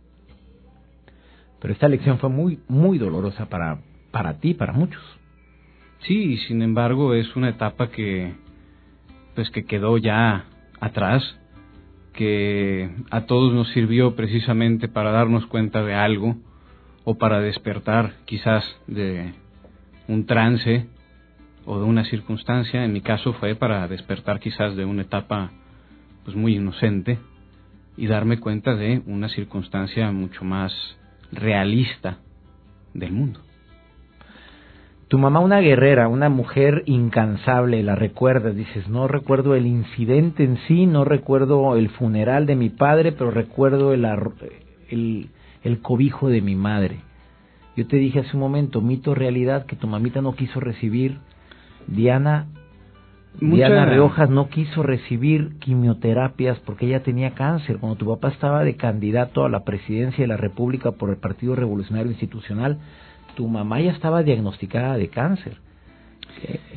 Pero 1.60 1.74
esta 1.74 1.88
lección 1.88 2.20
fue 2.20 2.30
muy, 2.30 2.60
muy 2.68 2.98
dolorosa 2.98 3.48
para, 3.50 3.80
para 4.12 4.40
ti, 4.40 4.54
para 4.54 4.74
muchos. 4.74 5.02
Sí, 6.02 6.34
y 6.34 6.38
sin 6.38 6.62
embargo 6.62 7.14
es 7.14 7.36
una 7.36 7.50
etapa 7.50 7.90
que 7.90 8.34
pues 9.36 9.50
que 9.52 9.66
quedó 9.66 9.98
ya 9.98 10.46
atrás, 10.80 11.24
que 12.14 12.90
a 13.12 13.22
todos 13.22 13.54
nos 13.54 13.70
sirvió 13.70 14.16
precisamente 14.16 14.88
para 14.88 15.12
darnos 15.12 15.46
cuenta 15.46 15.84
de 15.84 15.94
algo 15.94 16.36
o 17.04 17.20
para 17.20 17.40
despertar 17.40 18.14
quizás 18.26 18.64
de 18.88 19.34
un 20.08 20.26
trance 20.26 20.88
o 21.66 21.80
de 21.80 21.86
una 21.86 22.06
circunstancia, 22.06 22.84
en 22.84 22.94
mi 22.94 23.02
caso 23.02 23.34
fue 23.34 23.56
para 23.56 23.88
despertar 23.88 24.40
quizás 24.40 24.76
de 24.76 24.86
una 24.86 25.04
etapa 25.04 25.52
pues 26.27 26.36
muy 26.36 26.57
inocente 26.57 27.19
y 27.96 28.07
darme 28.07 28.41
cuenta 28.41 28.75
de 28.75 29.01
una 29.05 29.29
circunstancia 29.29 30.12
mucho 30.12 30.43
más 30.43 30.74
realista 31.31 32.17
del 32.93 33.13
mundo. 33.13 33.39
Tu 35.07 35.17
mamá 35.17 35.39
una 35.39 35.62
guerrera, 35.62 36.10
una 36.10 36.27
mujer 36.27 36.84
incansable, 36.86 37.81
la 37.81 37.96
recuerdas, 37.96 38.57
dices, 38.57 38.89
no 38.89 39.07
recuerdo 39.07 39.55
el 39.55 39.67
incidente 39.67 40.43
en 40.43 40.57
sí, 40.67 40.86
no 40.86 41.05
recuerdo 41.05 41.77
el 41.77 41.88
funeral 41.91 42.46
de 42.46 42.57
mi 42.57 42.67
padre, 42.67 43.13
pero 43.13 43.31
recuerdo 43.31 43.93
el, 43.93 44.05
el, 44.89 45.29
el 45.63 45.81
cobijo 45.81 46.27
de 46.27 46.41
mi 46.41 46.57
madre. 46.57 47.00
Yo 47.77 47.88
te 47.88 47.96
dije 47.96 48.19
hace 48.19 48.36
un 48.36 48.41
momento, 48.41 48.81
mito 48.81 49.15
realidad, 49.15 49.65
que 49.65 49.77
tu 49.77 49.88
mamita 49.88 50.22
no 50.22 50.36
quiso 50.36 50.60
recibir. 50.60 51.19
Diana, 51.88 52.48
Diana 53.39 53.86
Riojas 53.86 54.29
no 54.29 54.50
quiso 54.50 54.82
recibir 54.82 55.60
quimioterapias 55.60 56.60
porque 56.60 56.88
ella 56.88 57.03
tenía 57.03 57.36
cáncer. 57.36 57.77
Cuando 57.77 57.98
tu 57.98 58.08
papá 58.08 58.29
estaba 58.29 58.63
de 58.63 58.75
candidato 58.75 59.46
a 59.46 59.50
la 59.50 59.63
presidencia 59.63 60.24
de 60.24 60.27
la 60.27 60.38
República 60.38 60.91
por 60.91 61.12
el 61.12 61.17
Partido 61.17 61.56
Revolucionario 61.56 62.12
Institucional, 62.12 62.79
tu 63.36 63.48
mamá 63.48 63.79
ya 63.79 63.91
estaba 63.91 64.24
diagnosticada 64.24 64.98
de 64.98 65.10
cáncer. 65.10 65.58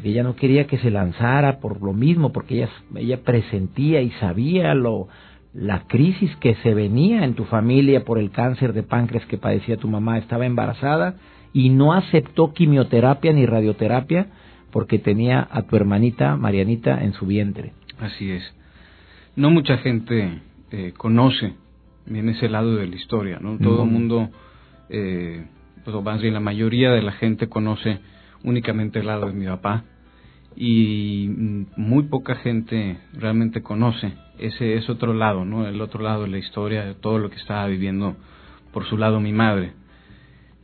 ella 0.05 0.23
no 0.23 0.37
quería 0.37 0.67
que 0.67 0.79
se 0.79 0.91
lanzara 0.91 1.61
por 1.61 1.83
lo 1.83 1.95
mismo, 1.95 2.31
porque 2.31 2.57
ella, 2.57 2.69
ella 2.95 3.23
presentía 3.25 4.03
y 4.03 4.11
sabía 4.13 4.75
lo, 4.75 5.09
la 5.55 5.85
crisis 5.87 6.35
que 6.37 6.57
se 6.57 6.75
venía 6.75 7.25
en 7.25 7.35
tu 7.35 7.45
familia 7.45 8.05
por 8.05 8.19
el 8.19 8.31
cáncer 8.31 8.75
de 8.75 8.83
páncreas 8.83 9.25
que 9.27 9.39
padecía 9.39 9.79
tu 9.79 9.89
mamá. 9.89 10.19
Estaba 10.19 10.45
embarazada 10.45 11.15
y 11.55 11.71
no 11.71 11.95
aceptó 11.95 12.53
quimioterapia 12.53 13.33
ni 13.33 13.47
radioterapia 13.47 14.29
porque 14.73 14.99
tenía 14.99 15.47
a 15.51 15.63
tu 15.63 15.77
hermanita 15.77 16.37
Marianita 16.37 17.03
en 17.03 17.13
su 17.13 17.27
vientre. 17.27 17.73
Así 17.99 18.31
es. 18.31 18.43
No 19.37 19.51
mucha 19.51 19.79
gente 19.79 20.41
eh, 20.71 20.93
conoce 20.97 21.55
bien 22.07 22.29
ese 22.29 22.49
lado 22.49 22.77
de 22.77 22.87
la 22.87 22.97
historia, 22.97 23.39
¿no? 23.41 23.59
Todo 23.59 23.85
el 23.85 23.91
mundo 23.91 24.31
eh, 24.89 25.47
pues 25.85 25.97
más 26.03 26.21
bien 26.21 26.35
la 26.35 26.41
mayoría 26.41 26.91
de 26.91 27.03
la 27.03 27.13
gente 27.13 27.49
conoce 27.49 28.01
únicamente 28.43 29.01
el 29.01 29.07
lado 29.07 29.27
de 29.27 29.33
mi 29.33 29.47
papá 29.47 29.85
y 30.57 31.29
muy 31.77 32.05
poca 32.05 32.35
gente 32.37 32.99
realmente 33.13 33.63
conoce 33.63 34.13
ese 34.41 34.75
es 34.75 34.89
otro 34.89 35.13
lado, 35.13 35.45
¿no? 35.45 35.67
El 35.67 35.81
otro 35.81 36.03
lado 36.03 36.23
de 36.23 36.29
la 36.29 36.39
historia, 36.39 36.85
de 36.85 36.95
todo 36.95 37.19
lo 37.19 37.31
que 37.31 37.37
estaba 37.37 37.67
viviendo 37.67 38.17
por 38.73 38.87
su 38.87 38.97
lado 38.97 39.21
mi 39.21 39.33
madre. 39.33 39.73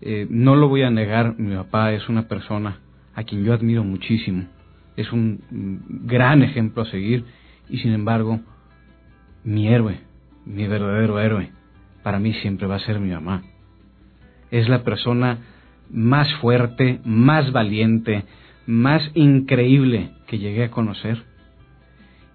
Eh, 0.00 0.26
no 0.30 0.56
lo 0.56 0.68
voy 0.68 0.82
a 0.82 0.90
negar, 0.90 1.38
mi 1.38 1.54
papá 1.54 1.92
es 1.92 2.08
una 2.08 2.26
persona 2.26 2.80
a 3.16 3.24
quien 3.24 3.44
yo 3.44 3.52
admiro 3.52 3.82
muchísimo, 3.82 4.44
es 4.96 5.10
un 5.12 5.40
gran 6.04 6.42
ejemplo 6.42 6.82
a 6.82 6.90
seguir 6.90 7.24
y 7.68 7.78
sin 7.78 7.92
embargo 7.92 8.40
mi 9.42 9.66
héroe, 9.66 9.98
mi 10.44 10.68
verdadero 10.68 11.18
héroe, 11.18 11.50
para 12.04 12.20
mí 12.20 12.32
siempre 12.34 12.68
va 12.68 12.76
a 12.76 12.80
ser 12.80 13.00
mi 13.00 13.10
mamá 13.10 13.42
es 14.50 14.68
la 14.68 14.82
persona 14.82 15.38
más 15.90 16.32
fuerte, 16.40 17.00
más 17.04 17.52
valiente, 17.52 18.24
más 18.66 19.02
increíble 19.14 20.10
que 20.26 20.38
llegué 20.38 20.64
a 20.64 20.70
conocer. 20.70 21.22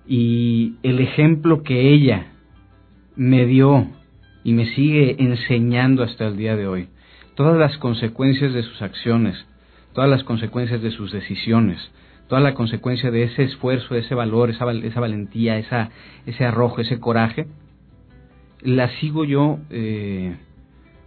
Y 0.08 0.76
el 0.84 1.00
ejemplo 1.00 1.64
que 1.64 1.94
ella 1.94 2.34
me 3.16 3.46
dio 3.46 3.88
y 4.44 4.54
me 4.54 4.66
sigue 4.74 5.16
enseñando 5.20 6.04
hasta 6.04 6.28
el 6.28 6.38
día 6.38 6.56
de 6.56 6.68
hoy, 6.68 6.90
todas 7.36 7.58
las 7.58 7.78
consecuencias 7.78 8.54
de 8.54 8.64
sus 8.64 8.82
acciones, 8.82 9.46
todas 9.94 10.10
las 10.10 10.24
consecuencias 10.24 10.82
de 10.82 10.92
sus 10.92 11.12
decisiones, 11.12 11.80
toda 12.28 12.42
la 12.42 12.54
consecuencia 12.54 13.12
de 13.12 13.24
ese 13.24 13.44
esfuerzo, 13.44 13.96
ese 13.96 14.16
valor, 14.16 14.50
esa, 14.50 14.72
esa 14.72 15.00
valentía, 15.00 15.58
esa, 15.58 15.90
ese 16.26 16.46
arrojo, 16.46 16.82
ese 16.82 17.00
coraje, 17.00 17.48
la 18.62 18.90
sigo 19.00 19.26
yo 19.26 19.60
eh, 19.70 20.38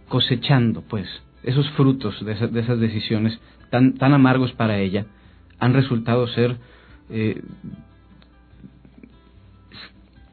cosechando, 0.07 0.81
pues, 0.81 1.07
esos 1.43 1.69
frutos 1.71 2.23
de, 2.25 2.33
esas 2.33 2.79
decisiones 2.79 3.39
tan, 3.71 3.95
tan 3.95 4.13
amargos 4.13 4.51
para 4.53 4.79
ella, 4.79 5.05
han 5.59 5.73
resultado 5.73 6.27
ser 6.27 6.57
eh, 7.09 7.41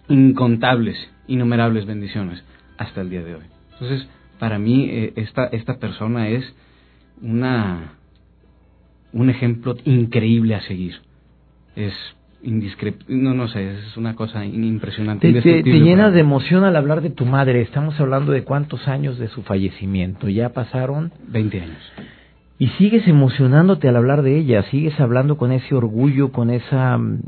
incontables, 0.09 0.97
innumerables 1.27 1.87
bendiciones 1.87 2.43
hasta 2.77 3.01
el 3.01 3.11
día 3.11 3.23
de 3.23 3.37
hoy. 3.37 3.45
Entonces, 3.73 4.09
para 4.39 4.59
mí, 4.59 4.89
eh, 4.91 5.13
esta, 5.17 5.47
esta 5.47 5.79
persona 5.79 6.29
es 6.29 6.45
una, 7.21 7.95
un 9.13 9.31
ejemplo 9.31 9.77
increíble 9.85 10.55
a 10.55 10.61
seguir. 10.63 10.95
Es 11.77 11.95
no, 13.09 13.35
no 13.35 13.47
sé, 13.49 13.73
es 13.73 13.97
una 13.97 14.17
cosa 14.17 14.45
impresionante. 14.45 15.33
Te, 15.33 15.63
llenas 15.63 16.13
de 16.13 16.21
emoción 16.21 16.65
al 16.65 16.75
hablar 16.75 17.01
de 17.01 17.11
tu 17.11 17.25
madre. 17.25 17.61
Estamos 17.61 17.99
hablando 18.01 18.33
de 18.33 18.43
cuántos 18.43 18.89
años 18.89 19.19
de 19.19 19.29
su 19.29 19.43
fallecimiento. 19.43 20.29
Ya 20.29 20.49
pasaron 20.49 21.13
20 21.29 21.61
años. 21.61 21.93
Y 22.59 22.69
sigues 22.79 23.07
emocionándote 23.07 23.89
al 23.89 23.97
hablar 23.97 24.23
de 24.23 24.39
ella, 24.39 24.63
sigues 24.65 24.99
hablando 25.01 25.37
con 25.37 25.53
ese 25.53 25.75
orgullo, 25.75 26.33
con 26.33 26.51
esa 26.51 26.99
mm, 26.99 27.23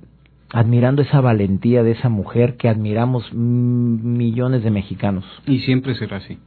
admirando 0.53 1.03
esa 1.03 1.21
valentía 1.21 1.83
de 1.83 1.93
esa 1.93 2.09
mujer 2.09 2.57
que 2.57 2.69
admiramos 2.69 3.33
millones 3.33 4.63
de 4.63 4.71
mexicanos. 4.71 5.25
Y 5.47 5.61
siempre 5.61 5.95
será 5.95 6.19
así. 6.19 6.39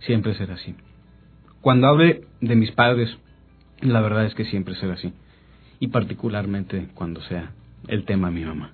Siempre 0.00 0.34
será 0.34 0.54
así. 0.54 0.74
Cuando 1.60 1.88
hable 1.88 2.22
de 2.40 2.56
mis 2.56 2.70
padres, 2.72 3.16
la 3.80 4.00
verdad 4.00 4.26
es 4.26 4.34
que 4.34 4.44
siempre 4.44 4.74
será 4.74 4.94
así. 4.94 5.12
Y 5.80 5.88
particularmente 5.88 6.88
cuando 6.94 7.20
sea 7.22 7.50
el 7.88 8.04
tema 8.04 8.30
mi 8.30 8.44
mamá. 8.44 8.72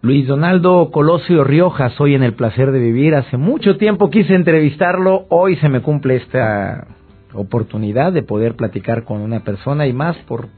Luis 0.00 0.28
Donaldo 0.28 0.90
Colosio 0.92 1.42
Riojas, 1.42 2.00
hoy 2.00 2.14
en 2.14 2.22
el 2.22 2.34
placer 2.34 2.70
de 2.70 2.78
vivir. 2.78 3.16
Hace 3.16 3.36
mucho 3.36 3.76
tiempo 3.76 4.10
quise 4.10 4.34
entrevistarlo, 4.34 5.26
hoy 5.28 5.56
se 5.56 5.68
me 5.68 5.82
cumple 5.82 6.16
esta 6.16 6.86
oportunidad 7.34 8.12
de 8.12 8.22
poder 8.22 8.54
platicar 8.54 9.04
con 9.04 9.20
una 9.20 9.40
persona 9.40 9.86
y 9.86 9.92
más 9.92 10.16
por 10.18 10.48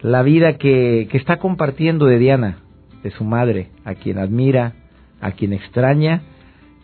la 0.00 0.22
vida 0.22 0.54
que, 0.54 1.08
que 1.10 1.18
está 1.18 1.36
compartiendo 1.38 2.06
de 2.06 2.18
Diana, 2.18 2.58
de 3.02 3.10
su 3.10 3.24
madre, 3.24 3.68
a 3.84 3.94
quien 3.94 4.18
admira, 4.18 4.72
a 5.20 5.32
quien 5.32 5.52
extraña 5.52 6.22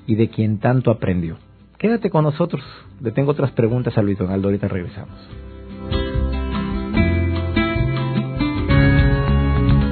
y 0.07 0.17
de 0.17 0.29
quien 0.29 0.59
tanto 0.59 0.91
aprendió. 0.91 1.39
Quédate 1.79 2.11
con 2.11 2.25
nosotros, 2.25 2.63
le 3.01 3.11
tengo 3.11 3.31
otras 3.31 3.53
preguntas 3.53 3.97
a 3.97 4.03
Luis 4.03 4.19
Donaldo, 4.19 4.49
ahorita 4.49 4.69
regresamos. 4.69 5.19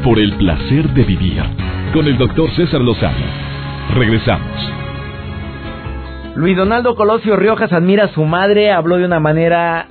Por 0.09 0.19
el 0.19 0.39
placer 0.39 0.89
de 0.95 1.05
vivir 1.05 1.43
con 1.93 2.07
el 2.07 2.17
doctor 2.17 2.51
César 2.53 2.81
Lozano. 2.81 3.27
Regresamos. 3.95 4.73
Luis 6.35 6.57
Donaldo 6.57 6.97
Colosio 6.97 7.37
Riojas 7.37 7.75
admira 7.75 8.05
a 8.05 8.15
su 8.15 8.25
madre, 8.25 8.73
habló 8.73 8.97
de 8.97 9.05
una 9.05 9.21
manera 9.21 9.87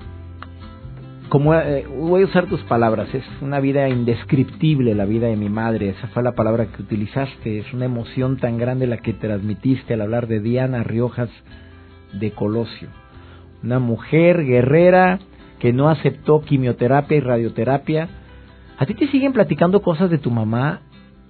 como 1.29 1.53
eh, 1.53 1.85
voy 1.87 2.23
a 2.23 2.25
usar 2.25 2.47
tus 2.47 2.61
palabras, 2.63 3.13
es 3.13 3.23
una 3.41 3.59
vida 3.59 3.89
indescriptible 3.89 4.95
la 4.95 5.05
vida 5.05 5.27
de 5.27 5.35
mi 5.35 5.49
madre, 5.49 5.89
esa 5.89 6.07
fue 6.07 6.23
la 6.23 6.31
palabra 6.31 6.65
que 6.65 6.81
utilizaste, 6.81 7.59
es 7.59 7.71
una 7.71 7.85
emoción 7.85 8.37
tan 8.37 8.57
grande 8.57 8.87
la 8.87 8.97
que 8.97 9.13
transmitiste 9.13 9.93
al 9.93 10.01
hablar 10.01 10.25
de 10.25 10.39
Diana 10.39 10.81
Riojas 10.81 11.29
de 12.13 12.31
Colosio, 12.31 12.89
una 13.61 13.77
mujer 13.77 14.43
guerrera 14.45 15.19
que 15.59 15.73
no 15.73 15.89
aceptó 15.89 16.41
quimioterapia 16.41 17.17
y 17.17 17.19
radioterapia, 17.19 18.09
¿A 18.77 18.85
ti 18.85 18.93
te 18.93 19.07
siguen 19.07 19.33
platicando 19.33 19.81
cosas 19.81 20.09
de 20.09 20.19
tu 20.19 20.29
mamá 20.29 20.81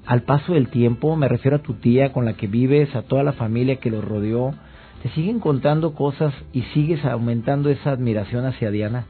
al 0.05 0.23
paso 0.23 0.53
del 0.53 0.67
tiempo? 0.67 1.15
Me 1.15 1.29
refiero 1.29 1.57
a 1.57 1.61
tu 1.61 1.75
tía 1.75 2.11
con 2.11 2.25
la 2.25 2.33
que 2.33 2.47
vives, 2.47 2.93
a 2.95 3.03
toda 3.03 3.23
la 3.23 3.33
familia 3.33 3.77
que 3.77 3.89
los 3.89 4.03
rodeó. 4.03 4.53
¿Te 5.01 5.09
siguen 5.09 5.39
contando 5.39 5.93
cosas 5.93 6.33
y 6.51 6.63
sigues 6.73 7.05
aumentando 7.05 7.69
esa 7.69 7.91
admiración 7.91 8.45
hacia 8.45 8.69
Diana? 8.69 9.05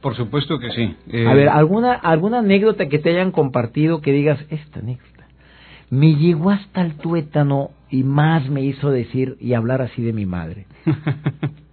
Por 0.00 0.14
supuesto 0.16 0.58
que 0.58 0.70
sí. 0.70 0.96
A 1.26 1.34
ver, 1.34 1.48
¿alguna, 1.48 1.92
¿alguna 1.92 2.38
anécdota 2.38 2.88
que 2.88 2.98
te 2.98 3.10
hayan 3.10 3.32
compartido 3.32 4.00
que 4.00 4.12
digas, 4.12 4.38
esta 4.50 4.80
anécdota 4.80 5.14
me 5.90 6.14
llegó 6.14 6.50
hasta 6.50 6.80
el 6.80 6.96
tuétano 6.96 7.70
y 7.90 8.02
más 8.02 8.48
me 8.48 8.62
hizo 8.62 8.90
decir 8.90 9.36
y 9.40 9.54
hablar 9.54 9.82
así 9.82 10.02
de 10.02 10.12
mi 10.12 10.26
madre? 10.26 10.66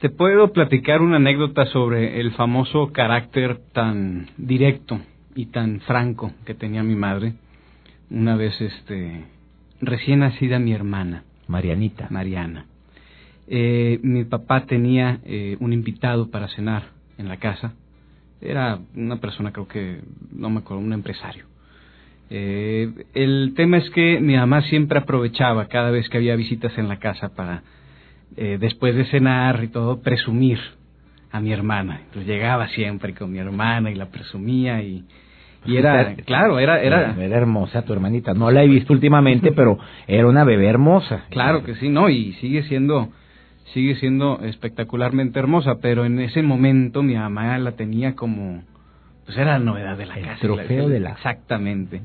Te 0.00 0.10
puedo 0.10 0.52
platicar 0.52 1.00
una 1.00 1.16
anécdota 1.16 1.64
sobre 1.66 2.20
el 2.20 2.32
famoso 2.32 2.92
carácter 2.92 3.58
tan 3.72 4.26
directo 4.36 5.00
y 5.34 5.46
tan 5.46 5.80
franco 5.80 6.32
que 6.44 6.52
tenía 6.52 6.82
mi 6.82 6.94
madre. 6.94 7.32
Una 8.10 8.36
vez, 8.36 8.60
este, 8.60 9.24
recién 9.80 10.18
nacida 10.20 10.58
mi 10.58 10.74
hermana. 10.74 11.24
Marianita. 11.48 12.08
Mariana. 12.10 12.66
Eh, 13.48 13.98
mi 14.02 14.24
papá 14.24 14.66
tenía 14.66 15.20
eh, 15.24 15.56
un 15.60 15.72
invitado 15.72 16.30
para 16.30 16.48
cenar 16.48 16.82
en 17.16 17.28
la 17.28 17.36
casa 17.38 17.72
Era 18.40 18.80
una 18.94 19.16
persona, 19.18 19.52
creo 19.52 19.68
que, 19.68 20.00
no 20.30 20.50
me 20.50 20.58
acuerdo, 20.58 20.82
un 20.82 20.92
empresario. 20.92 21.46
Eh, 22.28 22.92
el 23.14 23.54
tema 23.56 23.78
es 23.78 23.88
que 23.90 24.20
mi 24.20 24.36
mamá 24.36 24.60
siempre 24.62 24.98
aprovechaba 24.98 25.68
cada 25.68 25.90
vez 25.90 26.08
que 26.10 26.18
había 26.18 26.36
visitas 26.36 26.76
en 26.76 26.88
la 26.88 26.98
casa 26.98 27.30
para, 27.34 27.62
eh, 28.36 28.58
después 28.60 28.94
de 28.94 29.04
cenar 29.06 29.62
y 29.64 29.68
todo, 29.68 30.00
presumir 30.00 30.58
a 31.32 31.40
mi 31.40 31.52
hermana. 31.52 32.00
Entonces 32.06 32.26
llegaba 32.26 32.68
siempre 32.68 33.14
con 33.14 33.30
mi 33.32 33.38
hermana 33.38 33.90
y 33.90 33.94
la 33.94 34.06
presumía 34.06 34.82
y, 34.82 35.04
y 35.66 35.76
era, 35.76 36.14
claro, 36.24 36.58
era, 36.58 36.80
era... 36.80 37.14
Era 37.18 37.36
hermosa 37.36 37.82
tu 37.82 37.92
hermanita. 37.92 38.32
No 38.34 38.50
la 38.50 38.62
he 38.62 38.68
visto 38.68 38.92
últimamente, 38.92 39.52
pero 39.52 39.78
era 40.06 40.26
una 40.26 40.44
bebé 40.44 40.66
hermosa. 40.68 41.24
Claro 41.30 41.64
que 41.64 41.74
sí, 41.76 41.88
¿no? 41.88 42.08
Y 42.08 42.32
sigue 42.34 42.62
siendo, 42.64 43.08
sigue 43.74 43.96
siendo 43.96 44.40
espectacularmente 44.44 45.38
hermosa, 45.38 45.76
pero 45.80 46.04
en 46.04 46.20
ese 46.20 46.42
momento 46.42 47.02
mi 47.02 47.14
mamá 47.14 47.58
la 47.58 47.72
tenía 47.72 48.14
como, 48.14 48.62
pues 49.24 49.36
era 49.36 49.58
la 49.58 49.64
novedad 49.64 49.96
de 49.98 50.06
la 50.06 50.18
El 50.18 50.24
casa. 50.24 50.40
trofeo 50.40 50.88
de 50.88 51.00
la- 51.00 51.10
Exactamente. 51.12 52.00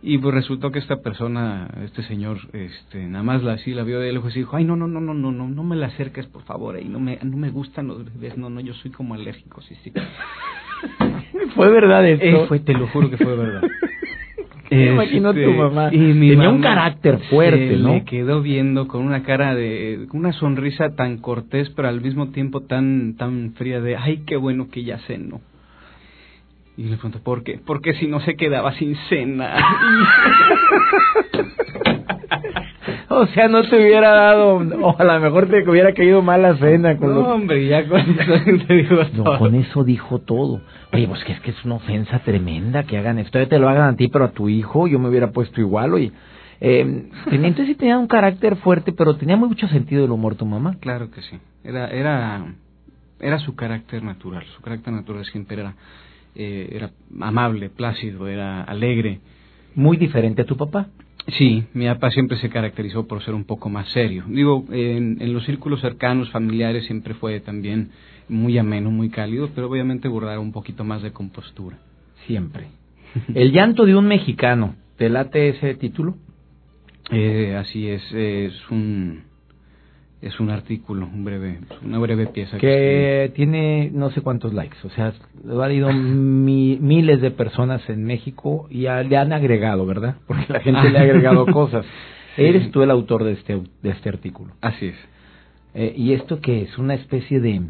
Y 0.00 0.18
pues 0.18 0.32
resultó 0.34 0.70
que 0.70 0.78
esta 0.78 1.02
persona, 1.02 1.68
este 1.84 2.02
señor, 2.04 2.38
este, 2.52 3.04
nada 3.06 3.24
más 3.24 3.42
la 3.42 3.54
así 3.54 3.74
la 3.74 3.82
vio 3.82 3.98
de 3.98 4.12
lejos 4.12 4.34
y 4.36 4.40
dijo, 4.40 4.56
ay 4.56 4.64
no, 4.64 4.76
no, 4.76 4.86
no, 4.86 5.00
no, 5.00 5.12
no, 5.12 5.32
no, 5.32 5.48
no 5.48 5.64
me 5.64 5.74
la 5.74 5.86
acerques 5.88 6.26
por 6.26 6.42
favor, 6.44 6.76
ahí 6.76 6.84
no 6.84 7.00
me, 7.00 7.18
no 7.22 7.36
me 7.36 7.50
gustan 7.50 7.88
los 7.88 8.04
bebés, 8.04 8.38
no, 8.38 8.48
no, 8.48 8.60
yo 8.60 8.74
soy 8.74 8.92
como 8.92 9.14
alérgico, 9.14 9.60
sí, 9.62 9.74
sí. 9.82 9.92
Fue 11.54 11.70
verdad 11.70 12.06
esto. 12.08 12.24
Eh, 12.24 12.44
fue, 12.46 12.60
te 12.60 12.72
lo 12.74 12.86
juro 12.88 13.10
que 13.10 13.16
fue 13.16 13.36
verdad. 13.36 13.62
Me 14.70 14.92
imagino 14.92 15.32
tu 15.32 15.40
Este, 15.40 15.54
mamá. 15.54 15.88
y 15.92 15.98
mi 15.98 16.28
Tenía 16.28 16.50
un 16.50 16.60
carácter 16.60 17.18
fuerte, 17.30 17.70
se 17.70 17.76
¿no? 17.78 17.94
Le 17.94 18.04
quedó 18.04 18.42
viendo 18.42 18.86
con 18.86 19.02
una 19.02 19.22
cara 19.22 19.54
de, 19.54 20.06
con 20.10 20.20
una 20.20 20.32
sonrisa 20.32 20.90
tan 20.94 21.16
cortés, 21.18 21.70
pero 21.70 21.88
al 21.88 22.02
mismo 22.02 22.28
tiempo 22.28 22.60
tan, 22.60 23.16
tan 23.16 23.54
fría 23.54 23.80
de, 23.80 23.96
ay, 23.96 24.24
qué 24.26 24.36
bueno 24.36 24.68
que 24.70 24.84
ya 24.84 24.98
cenó. 25.06 25.40
Y 26.78 26.84
le 26.84 26.94
pregunto, 26.96 27.18
¿por 27.22 27.42
qué? 27.42 27.60
Porque 27.66 27.92
si 27.94 28.06
no 28.06 28.20
se 28.20 28.36
quedaba 28.36 28.72
sin 28.74 28.94
cena. 29.10 29.54
O 33.10 33.26
sea, 33.28 33.48
no 33.48 33.62
te 33.62 33.74
hubiera 33.76 34.10
dado, 34.10 34.56
o 34.58 34.96
a 34.98 35.04
lo 35.04 35.20
mejor 35.20 35.48
te 35.48 35.68
hubiera 35.68 35.92
caído 35.94 36.20
mal 36.22 36.42
la 36.42 36.56
cena 36.56 36.96
con 36.98 37.08
no, 37.08 37.14
los- 37.20 37.26
hombre, 37.28 37.66
ya 37.66 37.86
con 37.88 38.00
eso 38.00 38.32
te 38.66 38.74
digo 38.74 38.96
No, 39.14 39.24
todo. 39.24 39.38
con 39.38 39.54
eso 39.54 39.82
dijo 39.82 40.18
todo. 40.20 40.60
Oye, 40.92 41.08
pues 41.08 41.24
que 41.24 41.32
es 41.32 41.40
que 41.40 41.50
es 41.50 41.64
una 41.64 41.76
ofensa 41.76 42.18
tremenda 42.20 42.82
que 42.84 42.96
hagan 42.98 43.18
esto. 43.18 43.32
Todavía 43.32 43.48
te 43.48 43.58
lo 43.58 43.68
hagan 43.68 43.94
a 43.94 43.96
ti, 43.96 44.08
pero 44.08 44.26
a 44.26 44.30
tu 44.32 44.48
hijo 44.48 44.86
yo 44.86 44.98
me 44.98 45.08
hubiera 45.08 45.30
puesto 45.32 45.60
igual, 45.60 45.94
oye. 45.94 46.12
Eh, 46.60 47.08
entonces 47.30 47.66
sí 47.68 47.74
tenía 47.76 47.96
un 47.98 48.08
carácter 48.08 48.56
fuerte, 48.56 48.90
pero 48.92 49.14
tenía 49.16 49.36
mucho 49.36 49.68
sentido 49.68 50.02
del 50.02 50.10
humor 50.10 50.34
tu 50.34 50.44
mamá. 50.44 50.74
Claro 50.80 51.08
que 51.08 51.22
sí. 51.22 51.38
Era, 51.62 51.86
era, 51.88 52.46
era 53.20 53.38
su 53.38 53.54
carácter 53.54 54.02
natural. 54.02 54.42
Su 54.56 54.60
carácter 54.60 54.92
natural 54.92 55.24
siempre 55.26 55.60
era, 55.60 55.74
eh, 56.34 56.68
era 56.72 56.90
amable, 57.20 57.70
plácido, 57.70 58.28
era 58.28 58.62
alegre. 58.62 59.20
Muy 59.74 59.96
diferente 59.96 60.42
a 60.42 60.46
tu 60.46 60.56
papá. 60.56 60.88
Sí, 61.36 61.64
mi 61.74 61.86
papá 61.86 62.10
siempre 62.10 62.38
se 62.38 62.48
caracterizó 62.48 63.06
por 63.06 63.22
ser 63.22 63.34
un 63.34 63.44
poco 63.44 63.68
más 63.68 63.88
serio. 63.90 64.24
Digo, 64.28 64.64
en, 64.70 65.18
en 65.20 65.32
los 65.34 65.44
círculos 65.44 65.80
cercanos, 65.80 66.30
familiares, 66.30 66.86
siempre 66.86 67.14
fue 67.14 67.40
también 67.40 67.90
muy 68.28 68.56
ameno, 68.56 68.90
muy 68.90 69.10
cálido, 69.10 69.50
pero 69.54 69.68
obviamente 69.68 70.08
guardar 70.08 70.38
un 70.38 70.52
poquito 70.52 70.84
más 70.84 71.02
de 71.02 71.12
compostura. 71.12 71.78
Siempre. 72.26 72.68
El 73.34 73.52
llanto 73.52 73.84
de 73.84 73.94
un 73.94 74.06
mexicano. 74.06 74.74
¿Te 74.96 75.08
late 75.08 75.50
ese 75.50 75.74
título? 75.74 76.16
Eh, 77.10 77.56
así 77.56 77.88
es, 77.88 78.02
es 78.12 78.70
un 78.70 79.27
es 80.20 80.40
un 80.40 80.50
artículo, 80.50 81.06
un 81.06 81.24
breve, 81.24 81.60
una 81.84 81.98
breve 81.98 82.26
pieza. 82.26 82.58
Que 82.58 83.30
tiene 83.36 83.90
no 83.92 84.10
sé 84.10 84.20
cuántos 84.20 84.52
likes. 84.52 84.76
O 84.84 84.90
sea, 84.90 85.12
lo 85.44 85.62
han 85.62 85.72
ido 85.72 85.92
mi- 85.92 86.78
miles 86.80 87.20
de 87.20 87.30
personas 87.30 87.88
en 87.88 88.04
México 88.04 88.66
y 88.70 88.80
le 88.82 89.16
han 89.16 89.32
agregado, 89.32 89.86
¿verdad? 89.86 90.16
Porque 90.26 90.52
la 90.52 90.60
gente 90.60 90.90
le 90.90 90.98
ha 90.98 91.02
agregado 91.02 91.46
cosas. 91.52 91.86
Sí. 92.36 92.42
Eres 92.44 92.70
tú 92.70 92.82
el 92.82 92.90
autor 92.90 93.24
de 93.24 93.32
este, 93.32 93.60
de 93.82 93.90
este 93.90 94.08
artículo. 94.08 94.52
Así 94.60 94.86
es. 94.86 94.96
Eh, 95.74 95.92
¿Y 95.96 96.12
esto 96.14 96.40
qué 96.40 96.62
es? 96.62 96.78
¿Una 96.78 96.94
especie 96.94 97.40
de, 97.40 97.60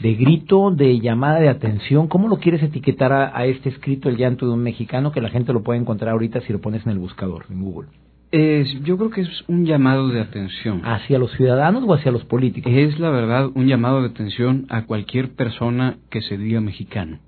de 0.00 0.14
grito, 0.14 0.70
de 0.70 1.00
llamada 1.00 1.40
de 1.40 1.48
atención? 1.48 2.06
¿Cómo 2.06 2.28
lo 2.28 2.36
quieres 2.38 2.62
etiquetar 2.62 3.12
a, 3.12 3.36
a 3.36 3.46
este 3.46 3.68
escrito, 3.70 4.08
El 4.08 4.16
llanto 4.16 4.46
de 4.46 4.52
un 4.52 4.62
mexicano, 4.62 5.10
que 5.12 5.20
la 5.20 5.30
gente 5.30 5.52
lo 5.52 5.62
puede 5.62 5.80
encontrar 5.80 6.12
ahorita 6.12 6.40
si 6.42 6.52
lo 6.52 6.60
pones 6.60 6.84
en 6.86 6.92
el 6.92 6.98
buscador, 6.98 7.46
en 7.50 7.62
Google? 7.62 7.88
Es- 8.32 8.80
yo 8.84 8.96
creo 8.96 9.10
que 9.10 9.22
es 9.22 9.44
un 9.48 9.66
llamado 9.66 10.08
de 10.08 10.20
atención. 10.20 10.82
¿Hacia 10.84 11.18
los 11.18 11.32
ciudadanos 11.32 11.82
o 11.86 11.94
hacia 11.94 12.12
los 12.12 12.24
políticos? 12.24 12.72
Es 12.74 12.98
la 13.00 13.10
verdad 13.10 13.50
un 13.54 13.66
llamado 13.66 14.02
de 14.02 14.08
atención 14.08 14.66
a 14.68 14.86
cualquier 14.86 15.30
persona 15.30 15.96
que 16.10 16.22
se 16.22 16.38
diga 16.38 16.60
mexicano. 16.60 17.18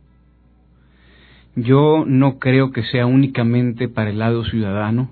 Yo 1.57 2.05
no 2.07 2.39
creo 2.39 2.71
que 2.71 2.83
sea 2.85 3.07
únicamente 3.07 3.89
para 3.89 4.11
el 4.11 4.19
lado 4.21 4.45
ciudadano, 4.45 5.11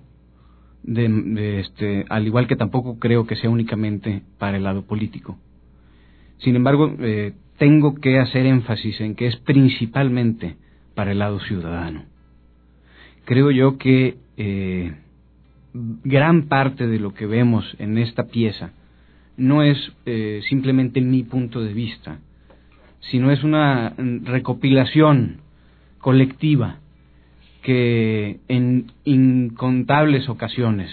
de, 0.82 1.08
de 1.08 1.60
este, 1.60 2.06
al 2.08 2.26
igual 2.26 2.46
que 2.46 2.56
tampoco 2.56 2.98
creo 2.98 3.26
que 3.26 3.36
sea 3.36 3.50
únicamente 3.50 4.22
para 4.38 4.56
el 4.56 4.64
lado 4.64 4.86
político. 4.86 5.38
Sin 6.38 6.56
embargo, 6.56 6.94
eh, 7.00 7.34
tengo 7.58 7.96
que 7.96 8.18
hacer 8.18 8.46
énfasis 8.46 9.00
en 9.00 9.14
que 9.14 9.26
es 9.26 9.36
principalmente 9.36 10.56
para 10.94 11.12
el 11.12 11.18
lado 11.18 11.40
ciudadano. 11.40 12.04
Creo 13.26 13.50
yo 13.50 13.76
que 13.76 14.16
eh, 14.38 14.94
gran 15.72 16.48
parte 16.48 16.86
de 16.86 16.98
lo 16.98 17.14
que 17.14 17.26
vemos 17.26 17.76
en 17.78 17.98
esta 17.98 18.24
pieza 18.28 18.72
no 19.36 19.62
es 19.62 19.78
eh, 20.04 20.42
simplemente 20.48 21.00
mi 21.00 21.22
punto 21.22 21.62
de 21.62 21.72
vista, 21.72 22.18
sino 23.00 23.30
es 23.30 23.42
una 23.42 23.94
mm, 23.96 24.26
recopilación 24.26 25.38
colectiva 25.98 26.78
que 27.62 28.40
en 28.48 28.92
incontables 29.04 30.28
ocasiones, 30.28 30.90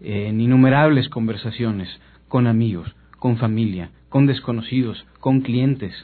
en 0.00 0.40
innumerables 0.42 1.08
conversaciones 1.08 1.88
con 2.28 2.46
amigos, 2.46 2.94
con 3.18 3.38
familia, 3.38 3.90
con 4.10 4.26
desconocidos, 4.26 5.06
con 5.20 5.40
clientes, 5.40 5.94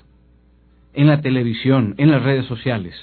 en 0.95 1.07
la 1.09 1.21
televisión, 1.21 1.95
en 1.99 2.11
las 2.11 2.23
redes 2.23 2.47
sociales, 2.47 2.95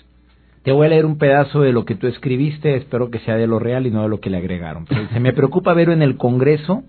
Te 0.64 0.72
voy 0.72 0.88
a 0.88 0.90
leer 0.90 1.06
un 1.06 1.18
pedazo 1.18 1.62
de 1.62 1.72
lo 1.72 1.86
que 1.86 1.96
tú 1.96 2.08
escribiste, 2.08 2.76
espero 2.76 3.10
que 3.10 3.20
sea 3.20 3.36
de 3.36 3.48
lo 3.48 3.60
real 3.60 3.88
y 3.88 3.92
no 3.92 4.04
de 4.04 4.10
lo 4.10 4.20
que 4.20 4.30
le 4.30 4.38
agregaron. 4.38 4.86
Pero 4.86 5.02
dice, 5.02 5.20
me 5.20 5.34
preocupa 5.34 5.74
ver 5.74 5.90
en 5.90 6.02
el 6.02 6.18
Congreso 6.18 6.84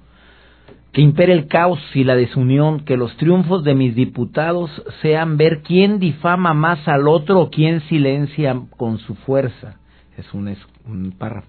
que 0.92 1.02
impere 1.02 1.32
el 1.32 1.46
caos 1.46 1.78
y 1.94 2.02
la 2.02 2.16
desunión, 2.16 2.80
que 2.80 2.96
los 2.96 3.16
triunfos 3.16 3.62
de 3.62 3.74
mis 3.74 3.94
diputados 3.94 4.70
sean 5.02 5.36
ver 5.36 5.62
quién 5.62 6.00
difama 6.00 6.52
más 6.52 6.86
al 6.88 7.06
otro 7.06 7.38
o 7.40 7.50
quién 7.50 7.80
silencia 7.82 8.60
con 8.76 8.98
su 8.98 9.14
fuerza. 9.14 9.76
Es 10.16 10.34
un, 10.34 10.48
es 10.48 10.58
un 10.86 11.12
párrafo. 11.12 11.46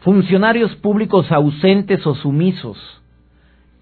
Funcionarios 0.00 0.74
públicos 0.76 1.30
ausentes 1.32 2.06
o 2.06 2.14
sumisos 2.14 2.78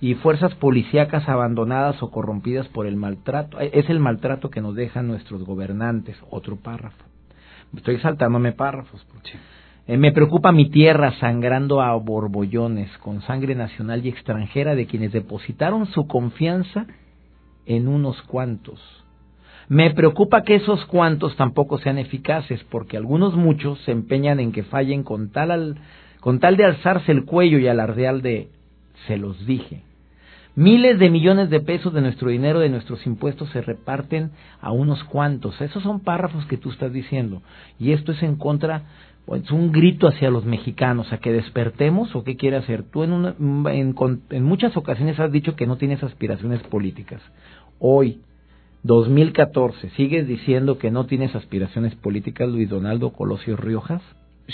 y 0.00 0.14
fuerzas 0.14 0.54
policíacas 0.54 1.28
abandonadas 1.28 2.02
o 2.02 2.10
corrompidas 2.10 2.66
por 2.68 2.86
el 2.86 2.96
maltrato. 2.96 3.60
Es 3.60 3.90
el 3.90 4.00
maltrato 4.00 4.48
que 4.50 4.62
nos 4.62 4.74
dejan 4.74 5.08
nuestros 5.08 5.44
gobernantes. 5.44 6.16
Otro 6.30 6.56
párrafo. 6.56 7.09
Estoy 7.76 7.98
saltándome 7.98 8.52
párrafos. 8.52 9.06
Eh, 9.86 9.96
me 9.96 10.12
preocupa 10.12 10.52
mi 10.52 10.70
tierra 10.70 11.12
sangrando 11.20 11.80
a 11.80 11.94
borbollones 11.96 12.90
con 12.98 13.22
sangre 13.22 13.54
nacional 13.54 14.04
y 14.04 14.08
extranjera 14.08 14.74
de 14.74 14.86
quienes 14.86 15.12
depositaron 15.12 15.86
su 15.86 16.06
confianza 16.06 16.86
en 17.66 17.88
unos 17.88 18.20
cuantos. 18.22 18.80
Me 19.68 19.90
preocupa 19.90 20.42
que 20.42 20.56
esos 20.56 20.84
cuantos 20.86 21.36
tampoco 21.36 21.78
sean 21.78 21.98
eficaces 21.98 22.62
porque 22.70 22.96
algunos 22.96 23.36
muchos 23.36 23.78
se 23.82 23.92
empeñan 23.92 24.40
en 24.40 24.50
que 24.52 24.64
fallen 24.64 25.04
con 25.04 25.30
tal, 25.30 25.50
al- 25.52 25.76
con 26.20 26.40
tal 26.40 26.56
de 26.56 26.64
alzarse 26.64 27.12
el 27.12 27.24
cuello 27.24 27.58
y 27.58 27.68
alardear 27.68 28.20
de 28.20 28.48
se 29.06 29.16
los 29.16 29.46
dije. 29.46 29.82
Miles 30.60 30.98
de 30.98 31.08
millones 31.08 31.48
de 31.48 31.60
pesos 31.60 31.94
de 31.94 32.02
nuestro 32.02 32.28
dinero, 32.28 32.60
de 32.60 32.68
nuestros 32.68 33.06
impuestos, 33.06 33.48
se 33.48 33.62
reparten 33.62 34.32
a 34.60 34.72
unos 34.72 35.02
cuantos. 35.04 35.58
Esos 35.58 35.82
son 35.82 36.00
párrafos 36.00 36.44
que 36.44 36.58
tú 36.58 36.68
estás 36.70 36.92
diciendo. 36.92 37.40
Y 37.78 37.92
esto 37.92 38.12
es 38.12 38.22
en 38.22 38.36
contra, 38.36 38.82
es 39.34 39.50
un 39.50 39.72
grito 39.72 40.06
hacia 40.06 40.28
los 40.28 40.44
mexicanos, 40.44 41.14
a 41.14 41.18
que 41.18 41.32
despertemos 41.32 42.14
o 42.14 42.24
qué 42.24 42.36
quiere 42.36 42.58
hacer. 42.58 42.82
Tú 42.82 43.04
en, 43.04 43.12
una- 43.12 43.34
en, 43.72 43.94
en 44.28 44.44
muchas 44.44 44.76
ocasiones 44.76 45.18
has 45.18 45.32
dicho 45.32 45.56
que 45.56 45.66
no 45.66 45.78
tienes 45.78 46.02
aspiraciones 46.02 46.62
políticas. 46.64 47.22
Hoy, 47.78 48.20
2014, 48.82 49.88
¿sigues 49.96 50.28
diciendo 50.28 50.76
que 50.76 50.90
no 50.90 51.06
tienes 51.06 51.34
aspiraciones 51.34 51.94
políticas, 51.94 52.50
Luis 52.50 52.68
Donaldo 52.68 53.14
Colosio 53.14 53.56
Riojas? 53.56 54.02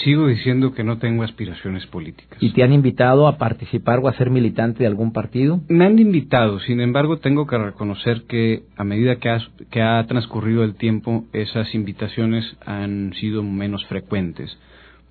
Sigo 0.05 0.27
diciendo 0.27 0.73
que 0.73 0.85
no 0.85 0.99
tengo 0.99 1.23
aspiraciones 1.23 1.87
políticas. 1.87 2.43
¿Y 2.43 2.53
te 2.53 2.63
han 2.63 2.73
invitado 2.73 3.29
a 3.29 3.39
participar 3.39 3.99
o 4.01 4.09
a 4.09 4.15
ser 4.15 4.31
militante 4.31 4.81
de 4.81 4.87
algún 4.87 5.13
partido? 5.13 5.61
Me 5.69 5.85
han 5.87 5.99
invitado, 5.99 6.61
sin 6.61 6.81
embargo, 6.81 7.19
tengo 7.19 7.47
que 7.47 7.59
reconocer 7.59 8.23
que 8.29 8.63
a 8.77 8.85
medida 8.85 9.17
que, 9.17 9.29
has- 9.31 9.49
que 9.71 9.83
ha 9.83 10.05
transcurrido 10.07 10.65
el 10.65 10.75
tiempo, 10.75 11.25
esas 11.33 11.75
invitaciones 11.75 12.45
han 12.65 13.13
sido 13.15 13.43
menos 13.43 13.85
frecuentes, 13.87 14.59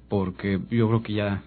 porque 0.10 0.60
yo 0.71 0.88
creo 0.88 1.04
que 1.04 1.13
ya 1.13 1.41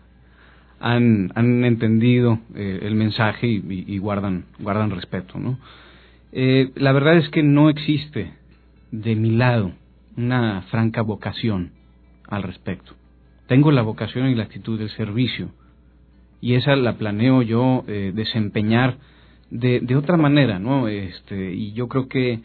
han, 0.80 1.30
han 1.34 1.64
entendido 1.64 2.38
eh, 2.54 2.80
el 2.82 2.94
mensaje 2.94 3.46
y, 3.46 3.56
y- 3.68 3.84
y 3.94 3.98
guardan, 3.98 4.44
guardan 4.58 4.90
respeto, 4.90 5.38
¿no? 5.38 5.58
Eh, 6.32 6.70
la 6.76 6.92
verdad 6.92 7.16
es 7.16 7.28
que 7.30 7.42
no 7.42 7.70
existe 7.70 8.32
de 8.90 9.16
mi 9.16 9.30
lado 9.30 9.72
una 10.16 10.62
franca 10.70 11.02
vocación 11.02 11.70
al 12.28 12.42
respecto. 12.42 12.92
Tengo 13.48 13.72
la 13.72 13.80
vocación 13.80 14.28
y 14.28 14.34
la 14.34 14.44
actitud 14.44 14.78
del 14.78 14.90
servicio 14.90 15.50
y 16.42 16.54
esa 16.54 16.76
la 16.76 16.98
planeo 16.98 17.40
yo 17.40 17.82
eh, 17.88 18.12
desempeñar 18.14 18.98
de, 19.50 19.80
de, 19.80 19.96
otra 19.96 20.18
manera, 20.18 20.58
¿no? 20.58 20.86
Este, 20.86 21.54
y 21.54 21.72
yo 21.72 21.88
creo 21.88 22.08
que 22.08 22.40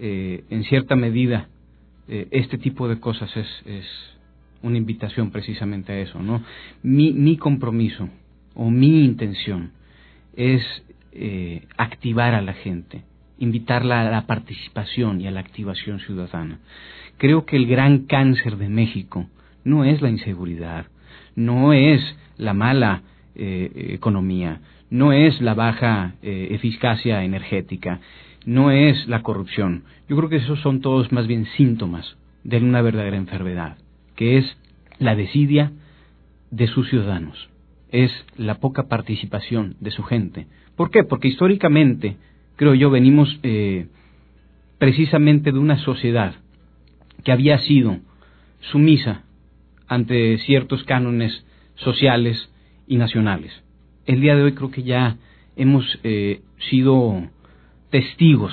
eh, 0.00 0.44
en 0.50 0.64
cierta 0.64 0.96
medida 0.96 1.48
eh, 2.08 2.26
este 2.32 2.58
tipo 2.58 2.88
de 2.88 2.98
cosas 2.98 3.30
es, 3.36 3.46
es 3.64 3.86
una 4.62 4.76
invitación 4.76 5.30
precisamente 5.30 5.92
a 5.92 6.00
eso, 6.00 6.20
¿no? 6.20 6.42
Mi, 6.82 7.12
mi 7.12 7.36
compromiso 7.36 8.08
o 8.54 8.70
mi 8.70 9.04
intención 9.04 9.70
es 10.34 10.62
activar 11.76 12.34
a 12.34 12.40
la 12.40 12.54
gente, 12.54 13.02
invitarla 13.38 14.02
a 14.02 14.10
la 14.10 14.26
participación 14.26 15.20
y 15.20 15.26
a 15.26 15.32
la 15.32 15.40
activación 15.40 15.98
ciudadana. 15.98 16.60
Creo 17.18 17.44
que 17.46 17.56
el 17.56 17.66
gran 17.66 18.06
cáncer 18.06 18.56
de 18.56 18.68
México 18.68 19.28
no 19.64 19.84
es 19.84 20.00
la 20.02 20.10
inseguridad, 20.10 20.86
no 21.34 21.72
es 21.72 22.00
la 22.36 22.54
mala 22.54 23.02
eh, 23.34 23.90
economía, 23.94 24.60
no 24.90 25.12
es 25.12 25.40
la 25.40 25.54
baja 25.54 26.14
eh, 26.22 26.48
eficacia 26.50 27.22
energética, 27.24 28.00
no 28.44 28.70
es 28.70 29.06
la 29.06 29.22
corrupción. 29.22 29.84
Yo 30.08 30.16
creo 30.16 30.28
que 30.28 30.36
esos 30.36 30.60
son 30.60 30.80
todos 30.80 31.12
más 31.12 31.26
bien 31.26 31.46
síntomas 31.56 32.16
de 32.44 32.58
una 32.58 32.82
verdadera 32.82 33.16
enfermedad, 33.16 33.76
que 34.16 34.38
es 34.38 34.56
la 34.98 35.14
desidia 35.14 35.72
de 36.50 36.66
sus 36.66 36.88
ciudadanos, 36.88 37.48
es 37.90 38.10
la 38.36 38.56
poca 38.56 38.88
participación 38.88 39.76
de 39.80 39.90
su 39.90 40.02
gente. 40.02 40.46
¿Por 40.76 40.90
qué? 40.90 41.04
Porque 41.04 41.28
históricamente, 41.28 42.16
creo 42.56 42.74
yo, 42.74 42.90
venimos 42.90 43.38
eh, 43.42 43.86
precisamente 44.78 45.52
de 45.52 45.58
una 45.58 45.78
sociedad 45.78 46.34
que 47.22 47.32
había 47.32 47.58
sido 47.58 47.98
sumisa 48.72 49.24
ante 49.90 50.38
ciertos 50.38 50.84
cánones 50.84 51.44
sociales 51.74 52.48
y 52.86 52.96
nacionales. 52.96 53.52
El 54.06 54.20
día 54.20 54.36
de 54.36 54.44
hoy 54.44 54.52
creo 54.52 54.70
que 54.70 54.84
ya 54.84 55.16
hemos 55.56 55.84
eh, 56.04 56.42
sido 56.70 57.24
testigos 57.90 58.52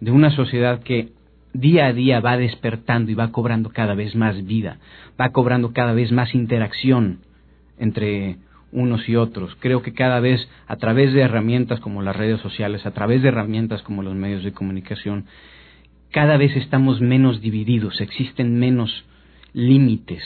de 0.00 0.10
una 0.10 0.32
sociedad 0.32 0.82
que 0.82 1.10
día 1.52 1.86
a 1.86 1.92
día 1.92 2.18
va 2.18 2.36
despertando 2.36 3.12
y 3.12 3.14
va 3.14 3.30
cobrando 3.30 3.70
cada 3.70 3.94
vez 3.94 4.16
más 4.16 4.44
vida, 4.46 4.78
va 5.18 5.28
cobrando 5.28 5.72
cada 5.72 5.92
vez 5.92 6.10
más 6.10 6.34
interacción 6.34 7.20
entre 7.78 8.38
unos 8.72 9.08
y 9.08 9.14
otros. 9.14 9.56
Creo 9.60 9.80
que 9.80 9.94
cada 9.94 10.18
vez 10.18 10.48
a 10.66 10.74
través 10.74 11.12
de 11.12 11.20
herramientas 11.20 11.78
como 11.78 12.02
las 12.02 12.16
redes 12.16 12.40
sociales, 12.40 12.84
a 12.84 12.90
través 12.90 13.22
de 13.22 13.28
herramientas 13.28 13.82
como 13.82 14.02
los 14.02 14.16
medios 14.16 14.42
de 14.42 14.50
comunicación, 14.50 15.26
cada 16.10 16.36
vez 16.36 16.56
estamos 16.56 17.00
menos 17.00 17.40
divididos, 17.40 18.00
existen 18.00 18.58
menos 18.58 19.04
límites 19.52 20.24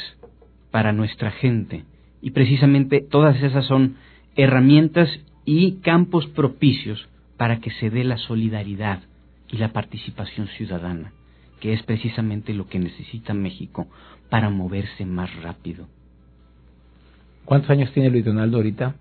para 0.70 0.92
nuestra 0.92 1.30
gente. 1.30 1.84
Y 2.20 2.30
precisamente 2.30 3.00
todas 3.00 3.42
esas 3.42 3.66
son 3.66 3.96
herramientas 4.36 5.08
y 5.44 5.76
campos 5.80 6.26
propicios 6.26 7.08
para 7.36 7.60
que 7.60 7.70
se 7.70 7.90
dé 7.90 8.04
la 8.04 8.18
solidaridad 8.18 9.00
y 9.50 9.58
la 9.58 9.72
participación 9.72 10.48
ciudadana 10.48 11.12
que 11.60 11.72
es 11.72 11.82
precisamente 11.82 12.54
lo 12.54 12.66
que 12.68 12.78
necesita 12.78 13.34
México 13.34 13.88
para 14.30 14.50
moverse 14.50 15.04
más 15.04 15.34
rápido. 15.42 15.86
¿Cuántos 17.44 17.70
años 17.70 17.90
tiene 17.92 18.10
Luis 18.10 18.24
Donaldo 18.24 18.58
ahorita? 18.58 18.94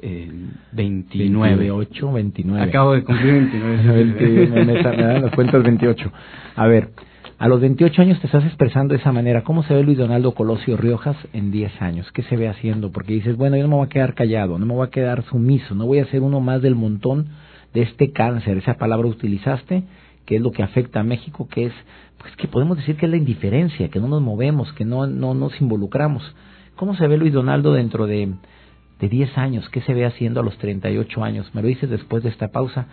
Eh, 0.00 0.30
29. 0.72 1.56
28, 1.56 2.12
29. 2.12 2.62
Acabo 2.62 2.92
de 2.92 3.04
cumplir 3.04 3.32
29. 3.34 4.48
me, 4.50 4.64
me, 4.64 4.82
dan 4.82 5.22
las 5.22 5.34
cuentas 5.34 5.62
28. 5.62 6.12
A 6.56 6.66
ver, 6.66 6.90
a 7.38 7.46
los 7.46 7.60
28 7.60 8.02
años 8.02 8.20
te 8.20 8.26
estás 8.26 8.44
expresando 8.44 8.94
de 8.94 9.00
esa 9.00 9.12
manera. 9.12 9.44
¿Cómo 9.44 9.62
se 9.62 9.72
ve 9.72 9.84
Luis 9.84 9.96
Donaldo 9.96 10.34
Colosio 10.34 10.76
Riojas 10.76 11.16
en 11.32 11.52
10 11.52 11.80
años? 11.80 12.10
¿Qué 12.12 12.22
se 12.24 12.36
ve 12.36 12.48
haciendo? 12.48 12.90
Porque 12.90 13.12
dices, 13.12 13.36
bueno, 13.36 13.56
yo 13.56 13.62
no 13.62 13.68
me 13.68 13.76
voy 13.76 13.86
a 13.86 13.88
quedar 13.88 14.14
callado, 14.14 14.58
no 14.58 14.66
me 14.66 14.74
voy 14.74 14.86
a 14.86 14.90
quedar 14.90 15.22
sumiso, 15.24 15.76
no 15.76 15.86
voy 15.86 16.00
a 16.00 16.06
ser 16.06 16.22
uno 16.22 16.40
más 16.40 16.60
del 16.62 16.74
montón 16.74 17.28
de 17.74 17.82
este 17.82 18.10
cáncer. 18.10 18.58
Esa 18.58 18.74
palabra 18.74 19.06
utilizaste 19.06 19.84
que 20.26 20.36
es 20.36 20.42
lo 20.42 20.50
que 20.50 20.64
afecta 20.64 21.00
a 21.00 21.04
México, 21.04 21.48
que 21.48 21.66
es, 21.66 21.72
pues 22.18 22.34
que 22.36 22.48
podemos 22.48 22.76
decir 22.76 22.96
que 22.96 23.06
es 23.06 23.10
la 23.10 23.16
indiferencia, 23.16 23.88
que 23.88 24.00
no 24.00 24.08
nos 24.08 24.20
movemos, 24.20 24.72
que 24.72 24.84
no, 24.84 25.06
no 25.06 25.32
nos 25.32 25.58
involucramos. 25.60 26.22
¿Cómo 26.74 26.96
se 26.96 27.06
ve 27.06 27.16
Luis 27.18 27.32
Donaldo 27.32 27.72
dentro 27.72 28.06
de, 28.06 28.34
de 29.00 29.08
10 29.08 29.38
años? 29.38 29.68
¿Qué 29.70 29.80
se 29.82 29.94
ve 29.94 30.04
haciendo 30.04 30.40
a 30.40 30.42
los 30.42 30.58
38 30.58 31.22
años? 31.22 31.54
Me 31.54 31.62
lo 31.62 31.68
dices 31.68 31.88
después 31.88 32.24
de 32.24 32.30
esta 32.30 32.48
pausa. 32.48 32.88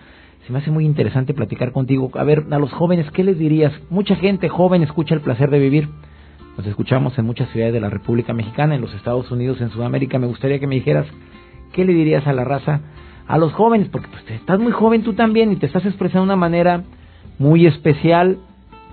Se 0.46 0.54
me 0.54 0.60
hace 0.60 0.70
muy 0.70 0.86
interesante 0.86 1.34
platicar 1.34 1.72
contigo. 1.72 2.12
A 2.14 2.24
ver, 2.24 2.46
a 2.52 2.60
los 2.60 2.72
jóvenes, 2.72 3.10
¿qué 3.12 3.24
les 3.24 3.40
dirías? 3.40 3.74
Mucha 3.90 4.16
gente 4.16 4.48
joven 4.48 4.84
escucha 4.84 5.16
el 5.16 5.22
placer 5.22 5.50
de 5.50 5.58
vivir. 5.58 5.90
Nos 6.56 6.68
escuchamos 6.68 7.18
en 7.18 7.26
muchas 7.26 7.50
ciudades 7.50 7.74
de 7.74 7.82
la 7.82 7.90
República 7.90 8.32
Mexicana, 8.32 8.76
en 8.76 8.82
los 8.82 8.94
Estados 8.94 9.32
Unidos, 9.32 9.60
en 9.60 9.72
Sudamérica. 9.72 10.20
Me 10.20 10.28
gustaría 10.28 10.60
que 10.60 10.68
me 10.68 10.76
dijeras, 10.76 11.08
¿qué 11.74 11.84
le 11.84 11.94
dirías 11.94 12.28
a 12.28 12.34
la 12.34 12.44
raza? 12.44 12.82
A 13.28 13.40
los 13.40 13.54
jóvenes, 13.54 13.90
porque 13.90 14.08
pues, 14.08 14.24
estás 14.30 14.60
muy 14.60 14.72
joven 14.72 15.02
tú 15.02 15.14
también 15.14 15.52
y 15.52 15.56
te 15.56 15.66
estás 15.66 15.84
expresando 15.84 16.22
de 16.22 16.26
una 16.26 16.36
manera 16.36 16.84
muy 17.40 17.66
especial, 17.66 18.38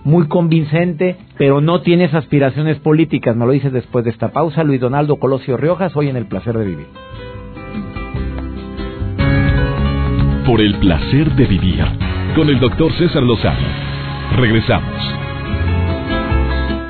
muy 0.05 0.29
convincente, 0.29 1.19
pero 1.37 1.61
no 1.61 1.83
tienes 1.83 2.15
aspiraciones 2.15 2.79
políticas. 2.79 3.37
Me 3.37 3.45
lo 3.45 3.53
dices 3.53 3.75
después 3.75 4.07
de 4.07 4.11
esta 4.11 4.29
pausa. 4.29 4.65
Luis 4.65 4.81
Donaldo 4.81 5.17
Colosio 5.17 5.59
Riojas, 5.59 5.95
hoy 5.97 6.09
en 6.09 6.17
El 6.17 6.27
Placer 6.27 6.57
de 6.57 6.65
Vivir. 6.65 6.87
Por 10.47 10.61
el 10.61 10.77
placer 10.81 11.31
de 11.37 11.47
vivir, 11.47 11.85
con 12.35 12.49
el 12.49 12.59
doctor 12.59 12.93
César 12.95 13.23
Lozano. 13.23 13.65
Regresamos. 14.37 14.93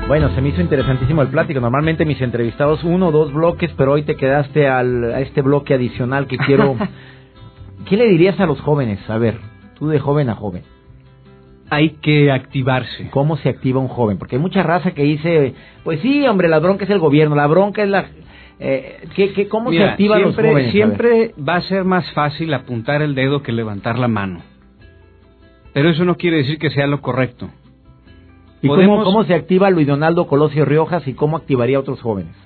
Bueno, 0.09 0.31
se 0.35 0.41
me 0.41 0.49
hizo 0.49 0.63
interesantísimo 0.63 1.21
el 1.21 1.29
plático. 1.29 1.61
Normalmente 1.61 2.07
mis 2.07 2.21
entrevistados 2.23 2.83
uno 2.83 3.09
o 3.09 3.13
dos 3.13 3.31
bloques, 3.31 3.71
pero 3.77 3.93
hoy 3.93 4.05
te 4.05 4.17
quedaste 4.17 4.67
al, 4.69 5.05
a 5.13 5.21
este 5.21 5.43
bloque 5.43 5.75
adicional 5.75 6.27
que 6.29 6.39
quiero. 6.39 6.77
¿Qué 7.89 7.99
le 7.99 8.09
dirías 8.09 8.41
a 8.41 8.47
los 8.47 8.59
jóvenes? 8.63 8.99
A 9.11 9.19
ver, 9.19 9.39
tú 9.79 9.89
de 9.89 9.99
joven 9.99 10.31
a 10.31 10.35
joven 10.35 10.63
hay 11.73 11.97
que 12.03 12.31
activarse. 12.31 13.09
¿Cómo 13.11 13.39
se 13.39 13.49
activa 13.49 13.81
un 13.81 13.89
joven? 13.89 14.19
Porque 14.19 14.37
hay 14.37 14.43
mucha 14.43 14.63
raza 14.63 14.91
que 14.91 15.05
dice, 15.05 15.55
pues 15.85 16.01
sí, 16.01 16.27
hombre, 16.27 16.47
la 16.47 16.59
bronca 16.59 16.85
es 16.85 16.91
el 16.91 16.99
gobierno, 16.99 17.35
la 17.35 17.47
bronca 17.47 17.83
es 17.83 17.89
la... 17.89 18.09
Eh, 18.59 19.09
¿qué, 19.15 19.49
cómo 19.49 19.71
se 19.71 19.83
activa 19.83 20.19
los 20.19 20.35
jóvenes? 20.35 20.73
Siempre 20.73 21.35
va 21.37 21.57
a 21.57 21.63
ser 21.63 21.85
más 21.85 22.11
fácil 22.13 22.53
apuntar 22.55 23.03
el 23.03 23.15
dedo 23.15 23.43
que 23.43 23.53
levantar 23.53 23.99
la 23.99 24.09
mano. 24.09 24.43
Pero 25.73 25.91
eso 25.91 26.05
no 26.05 26.17
quiere 26.17 26.39
decir 26.39 26.59
que 26.59 26.71
sea 26.71 26.87
lo 26.87 27.01
correcto. 27.01 27.49
¿Y 28.61 28.69
cómo, 28.69 29.03
cómo 29.03 29.25
se 29.25 29.35
activa 29.35 29.71
Luis 29.71 29.89
Donaldo 29.89 30.27
Colosio 30.27 30.65
Riojas 30.65 31.07
y 31.09 31.15
cómo 31.15 31.37
activaría 31.37 31.79
a 31.79 31.81
otros 31.81 32.01
jóvenes? 32.01 32.37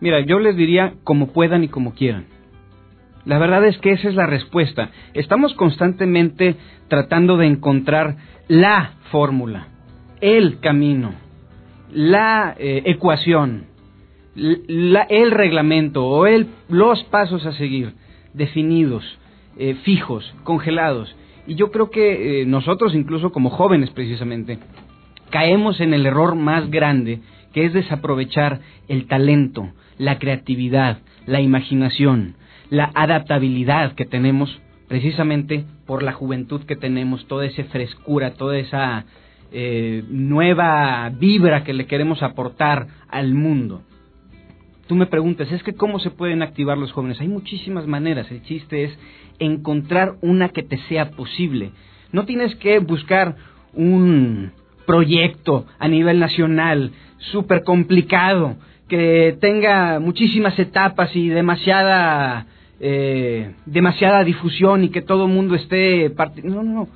Mira, 0.00 0.20
yo 0.20 0.38
les 0.38 0.56
diría 0.56 0.94
como 1.02 1.32
puedan 1.32 1.64
y 1.64 1.68
como 1.68 1.94
quieran. 1.94 2.26
La 3.24 3.38
verdad 3.38 3.64
es 3.66 3.76
que 3.78 3.90
esa 3.90 4.08
es 4.08 4.14
la 4.14 4.26
respuesta. 4.26 4.90
Estamos 5.12 5.52
constantemente 5.54 6.54
tratando 6.88 7.36
de 7.36 7.46
encontrar 7.46 8.16
la 8.46 8.92
fórmula, 9.10 9.66
el 10.20 10.60
camino, 10.60 11.12
la 11.92 12.54
eh, 12.56 12.82
ecuación, 12.84 13.64
el 14.36 15.30
reglamento 15.30 16.04
o 16.04 16.26
el, 16.26 16.48
los 16.68 17.02
pasos 17.04 17.44
a 17.46 17.52
seguir 17.52 17.94
definidos, 18.34 19.04
eh, 19.58 19.74
fijos, 19.82 20.34
congelados. 20.44 21.14
Y 21.46 21.54
yo 21.54 21.70
creo 21.70 21.90
que 21.90 22.42
eh, 22.42 22.46
nosotros, 22.46 22.94
incluso 22.94 23.32
como 23.32 23.50
jóvenes 23.50 23.90
precisamente, 23.90 24.58
caemos 25.30 25.80
en 25.80 25.94
el 25.94 26.06
error 26.06 26.34
más 26.34 26.70
grande, 26.70 27.20
que 27.52 27.64
es 27.64 27.72
desaprovechar 27.72 28.60
el 28.88 29.06
talento, 29.06 29.70
la 29.98 30.18
creatividad, 30.18 30.98
la 31.26 31.40
imaginación, 31.40 32.34
la 32.68 32.90
adaptabilidad 32.94 33.94
que 33.94 34.04
tenemos 34.04 34.60
precisamente 34.88 35.64
por 35.86 36.02
la 36.02 36.12
juventud 36.12 36.62
que 36.64 36.76
tenemos, 36.76 37.26
toda 37.26 37.46
esa 37.46 37.64
frescura, 37.64 38.34
toda 38.34 38.58
esa 38.58 39.06
eh, 39.52 40.04
nueva 40.08 41.10
vibra 41.10 41.64
que 41.64 41.72
le 41.72 41.86
queremos 41.86 42.22
aportar 42.22 42.88
al 43.08 43.34
mundo. 43.34 43.82
Tú 44.86 44.94
me 44.94 45.06
preguntas, 45.06 45.50
es 45.50 45.62
que 45.62 45.74
cómo 45.74 45.98
se 45.98 46.10
pueden 46.10 46.42
activar 46.42 46.78
los 46.78 46.92
jóvenes. 46.92 47.20
Hay 47.20 47.28
muchísimas 47.28 47.86
maneras. 47.86 48.30
El 48.30 48.42
chiste 48.42 48.84
es 48.84 48.98
encontrar 49.38 50.14
una 50.22 50.50
que 50.50 50.62
te 50.62 50.78
sea 50.88 51.10
posible. 51.10 51.72
No 52.12 52.24
tienes 52.24 52.54
que 52.56 52.78
buscar 52.78 53.36
un 53.74 54.52
proyecto 54.86 55.66
a 55.78 55.88
nivel 55.88 56.20
nacional 56.20 56.92
súper 57.18 57.64
complicado, 57.64 58.56
que 58.88 59.36
tenga 59.40 59.98
muchísimas 59.98 60.56
etapas 60.58 61.14
y 61.16 61.28
demasiada 61.28 62.46
eh, 62.78 63.54
demasiada 63.64 64.22
difusión 64.22 64.84
y 64.84 64.90
que 64.90 65.00
todo 65.02 65.26
el 65.26 65.32
mundo 65.32 65.54
esté... 65.54 66.12
No, 66.44 66.62
no, 66.62 66.72
no. 66.72 66.88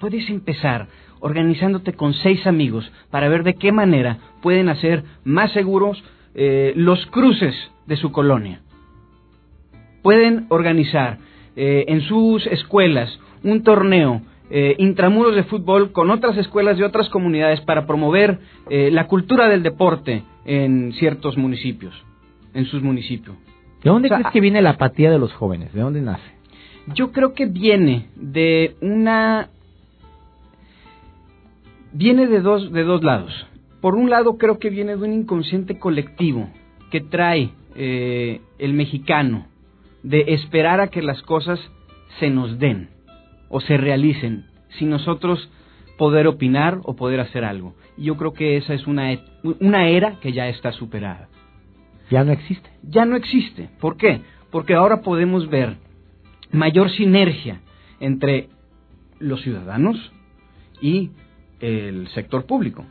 Puedes 0.00 0.28
empezar 0.30 0.88
organizándote 1.20 1.92
con 1.92 2.14
seis 2.14 2.46
amigos 2.46 2.90
para 3.10 3.28
ver 3.28 3.42
de 3.42 3.54
qué 3.54 3.72
manera 3.72 4.18
pueden 4.42 4.68
hacer 4.68 5.04
más 5.24 5.52
seguros 5.52 6.02
eh, 6.38 6.74
los 6.76 7.06
cruces 7.06 7.54
de 7.86 7.96
su 7.96 8.12
colonia. 8.12 8.60
Pueden 10.02 10.44
organizar 10.50 11.16
eh, 11.56 11.86
en 11.88 12.02
sus 12.02 12.46
escuelas 12.48 13.18
un 13.42 13.62
torneo 13.62 14.20
eh, 14.50 14.76
intramuros 14.78 15.34
de 15.34 15.44
fútbol 15.44 15.92
con 15.92 16.10
otras 16.10 16.36
escuelas 16.36 16.76
de 16.76 16.84
otras 16.84 17.08
comunidades 17.08 17.62
para 17.62 17.86
promover 17.86 18.38
la 18.68 19.06
cultura 19.06 19.48
del 19.48 19.62
deporte 19.62 20.24
en 20.44 20.92
ciertos 20.92 21.38
municipios, 21.38 21.94
en 22.52 22.66
sus 22.66 22.82
municipios. 22.82 23.34
¿De 23.82 23.88
dónde 23.88 24.10
crees 24.10 24.26
que 24.30 24.40
viene 24.40 24.60
la 24.60 24.70
apatía 24.70 25.10
de 25.10 25.18
los 25.18 25.32
jóvenes? 25.32 25.72
¿De 25.72 25.80
dónde 25.80 26.02
nace? 26.02 26.30
Yo 26.94 27.12
creo 27.12 27.32
que 27.32 27.46
viene 27.46 28.08
de 28.14 28.76
una 28.82 29.48
viene 31.92 32.26
de 32.26 32.40
dos 32.40 32.70
de 32.72 32.82
dos 32.82 33.02
lados. 33.02 33.46
Por 33.86 33.94
un 33.94 34.10
lado 34.10 34.36
creo 34.36 34.58
que 34.58 34.68
viene 34.68 34.96
de 34.96 35.04
un 35.04 35.12
inconsciente 35.12 35.78
colectivo 35.78 36.50
que 36.90 37.00
trae 37.00 37.52
eh, 37.76 38.40
el 38.58 38.72
mexicano 38.72 39.46
de 40.02 40.24
esperar 40.34 40.80
a 40.80 40.88
que 40.88 41.02
las 41.02 41.22
cosas 41.22 41.60
se 42.18 42.28
nos 42.28 42.58
den 42.58 42.88
o 43.48 43.60
se 43.60 43.76
realicen 43.76 44.46
sin 44.70 44.90
nosotros 44.90 45.48
poder 45.98 46.26
opinar 46.26 46.80
o 46.82 46.96
poder 46.96 47.20
hacer 47.20 47.44
algo. 47.44 47.76
Y 47.96 48.06
yo 48.06 48.16
creo 48.16 48.32
que 48.32 48.56
esa 48.56 48.74
es 48.74 48.88
una, 48.88 49.20
una 49.60 49.88
era 49.88 50.18
que 50.18 50.32
ya 50.32 50.48
está 50.48 50.72
superada. 50.72 51.28
Ya 52.10 52.24
no 52.24 52.32
existe. 52.32 52.68
Ya 52.82 53.04
no 53.04 53.14
existe. 53.14 53.70
¿Por 53.78 53.96
qué? 53.96 54.20
Porque 54.50 54.74
ahora 54.74 55.00
podemos 55.00 55.48
ver 55.48 55.76
mayor 56.50 56.90
sinergia 56.90 57.60
entre 58.00 58.48
los 59.20 59.42
ciudadanos 59.42 60.10
y 60.80 61.12
el 61.60 62.08
sector 62.08 62.46
público. 62.46 62.84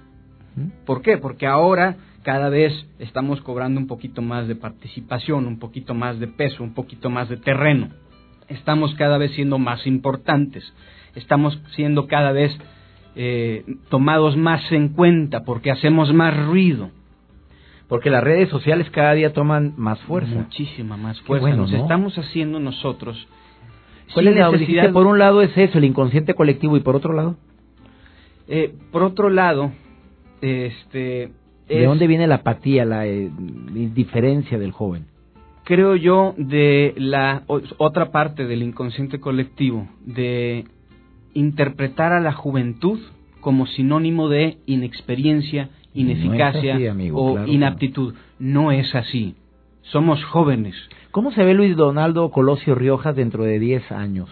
¿Por 0.85 1.01
qué? 1.01 1.17
Porque 1.17 1.47
ahora 1.47 1.97
cada 2.23 2.49
vez 2.49 2.73
estamos 2.99 3.41
cobrando 3.41 3.79
un 3.79 3.87
poquito 3.87 4.21
más 4.21 4.47
de 4.47 4.55
participación, 4.55 5.47
un 5.47 5.59
poquito 5.59 5.93
más 5.93 6.19
de 6.19 6.27
peso, 6.27 6.63
un 6.63 6.73
poquito 6.73 7.09
más 7.09 7.29
de 7.29 7.37
terreno. 7.37 7.89
Estamos 8.47 8.93
cada 8.95 9.17
vez 9.17 9.31
siendo 9.31 9.59
más 9.59 9.85
importantes, 9.85 10.63
estamos 11.13 11.59
siendo 11.75 12.07
cada 12.07 12.31
vez 12.31 12.57
eh, 13.15 13.63
tomados 13.89 14.35
más 14.37 14.71
en 14.71 14.89
cuenta 14.89 15.43
porque 15.43 15.71
hacemos 15.71 16.13
más 16.13 16.35
ruido. 16.47 16.89
Porque 17.87 18.09
las 18.09 18.23
redes 18.23 18.49
sociales 18.49 18.89
cada 18.89 19.13
día 19.13 19.31
toman 19.31 19.73
más 19.77 19.99
fuerza. 20.01 20.33
Muchísima 20.33 20.97
más 20.97 21.21
fuerza. 21.21 21.55
Nos 21.55 21.71
estamos 21.71 22.17
haciendo 22.17 22.59
nosotros. 22.59 23.27
¿Cuál 24.13 24.27
es 24.29 24.35
la 24.35 24.91
Por 24.91 25.07
un 25.07 25.19
lado 25.19 25.41
es 25.41 25.55
eso, 25.57 25.77
el 25.77 25.83
inconsciente 25.83 26.33
colectivo, 26.33 26.77
y 26.77 26.79
por 26.79 26.95
otro 26.95 27.13
lado. 27.13 27.35
Eh, 28.47 28.73
por 28.91 29.03
otro 29.03 29.29
lado, 29.29 29.71
este 30.41 31.31
¿De 31.67 31.85
dónde 31.85 32.07
viene 32.07 32.27
la 32.27 32.35
apatía, 32.35 32.85
la 32.85 33.07
eh, 33.07 33.29
indiferencia 33.75 34.59
del 34.59 34.71
joven? 34.71 35.05
Creo 35.63 35.95
yo 35.95 36.35
de 36.37 36.93
la 36.95 37.43
otra 37.47 38.11
parte 38.11 38.45
del 38.45 38.61
inconsciente 38.61 39.19
colectivo, 39.19 39.87
de 40.05 40.65
interpretar 41.33 42.13
a 42.13 42.19
la 42.19 42.33
juventud 42.33 42.99
como 43.41 43.65
sinónimo 43.65 44.29
de 44.29 44.57
inexperiencia, 44.67 45.69
ineficacia 45.93 46.95
o 47.13 47.45
inaptitud. 47.47 48.13
No 48.37 48.71
es 48.71 48.93
así. 48.93 49.35
Somos 49.81 50.23
jóvenes. 50.23 50.75
¿Cómo 51.09 51.31
se 51.31 51.43
ve 51.43 51.55
Luis 51.55 51.75
Donaldo 51.75 52.29
Colosio 52.29 52.75
Riojas 52.75 53.15
dentro 53.15 53.43
de 53.43 53.57
10 53.57 53.91
años? 53.91 54.29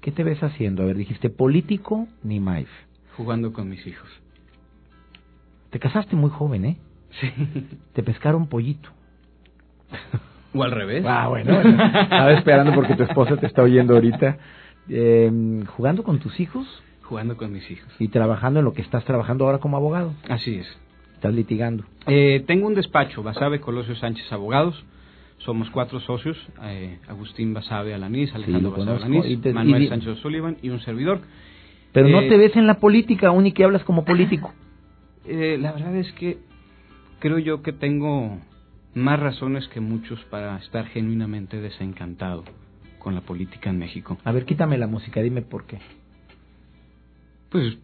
¿Qué 0.00 0.12
te 0.12 0.24
ves 0.24 0.42
haciendo? 0.42 0.82
A 0.82 0.86
ver, 0.86 0.96
dijiste 0.96 1.28
político 1.28 2.06
ni 2.22 2.40
más. 2.40 2.64
Jugando 3.16 3.52
con 3.52 3.68
mis 3.68 3.86
hijos. 3.86 4.08
Te 5.70 5.78
casaste 5.78 6.16
muy 6.16 6.30
joven, 6.30 6.64
¿eh? 6.64 6.76
Sí. 7.20 7.32
Te 7.92 8.02
pescaron 8.02 8.46
pollito. 8.46 8.90
O 10.52 10.64
al 10.64 10.72
revés. 10.72 11.04
Ah, 11.06 11.28
bueno. 11.28 11.60
Estaba 11.60 12.32
esperando 12.32 12.74
porque 12.74 12.96
tu 12.96 13.04
esposa 13.04 13.36
te 13.36 13.46
está 13.46 13.62
oyendo 13.62 13.94
ahorita. 13.94 14.36
Eh, 14.88 15.62
¿Jugando 15.76 16.02
con 16.02 16.18
tus 16.18 16.40
hijos? 16.40 16.66
Jugando 17.02 17.36
con 17.36 17.52
mis 17.52 17.70
hijos. 17.70 17.88
¿Y 18.00 18.08
trabajando 18.08 18.58
en 18.58 18.64
lo 18.64 18.72
que 18.72 18.82
estás 18.82 19.04
trabajando 19.04 19.44
ahora 19.44 19.58
como 19.58 19.76
abogado? 19.76 20.12
Así 20.28 20.56
es. 20.56 20.66
¿Estás 21.14 21.34
litigando? 21.34 21.84
Eh, 22.06 22.42
tengo 22.46 22.66
un 22.66 22.74
despacho, 22.74 23.22
Basabe 23.22 23.60
Colosio 23.60 23.94
Sánchez 23.94 24.32
Abogados. 24.32 24.84
Somos 25.38 25.70
cuatro 25.70 26.00
socios, 26.00 26.36
eh, 26.64 26.98
Agustín 27.08 27.54
Basabe 27.54 27.94
Alanís, 27.94 28.34
Alejandro 28.34 28.72
Basabe 28.72 28.96
Alanís, 28.96 29.54
Manuel 29.54 29.88
Sánchez 29.88 30.18
Sullivan 30.18 30.56
y 30.62 30.70
un 30.70 30.80
servidor. 30.80 31.20
Pero 31.92 32.08
no 32.08 32.20
eh, 32.20 32.28
te 32.28 32.36
ves 32.36 32.56
en 32.56 32.66
la 32.66 32.80
política, 32.80 33.28
aún 33.28 33.46
y 33.46 33.52
que 33.52 33.64
hablas 33.64 33.84
como 33.84 34.04
político. 34.04 34.52
Eh, 35.24 35.58
la 35.60 35.72
verdad 35.72 35.94
es 35.96 36.10
que 36.12 36.38
creo 37.18 37.38
yo 37.38 37.62
que 37.62 37.72
tengo 37.72 38.38
más 38.94 39.20
razones 39.20 39.68
que 39.68 39.80
muchos 39.80 40.20
para 40.26 40.56
estar 40.58 40.86
genuinamente 40.86 41.60
desencantado 41.60 42.44
con 42.98 43.14
la 43.14 43.20
política 43.20 43.70
en 43.70 43.78
México. 43.78 44.18
A 44.24 44.32
ver, 44.32 44.44
quítame 44.44 44.78
la 44.78 44.86
música, 44.86 45.20
dime 45.20 45.42
por 45.42 45.66
qué. 45.66 45.78
Pues 47.50 47.78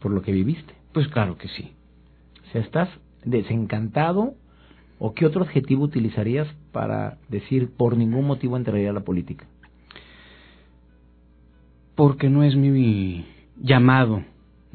por 0.00 0.12
lo 0.12 0.22
que 0.22 0.32
viviste. 0.32 0.74
Pues 0.92 1.08
claro 1.08 1.36
que 1.36 1.48
sí. 1.48 1.72
O 2.48 2.52
sea, 2.52 2.60
¿estás 2.60 2.88
desencantado 3.24 4.34
o 4.98 5.14
qué 5.14 5.26
otro 5.26 5.42
adjetivo 5.42 5.84
utilizarías 5.84 6.48
para 6.72 7.18
decir 7.28 7.70
por 7.76 7.96
ningún 7.96 8.26
motivo 8.26 8.56
entraría 8.56 8.90
a 8.90 8.94
la 8.94 9.00
política? 9.00 9.46
Porque 11.94 12.28
no 12.28 12.44
es 12.44 12.56
mi 12.56 13.26
llamado 13.60 14.22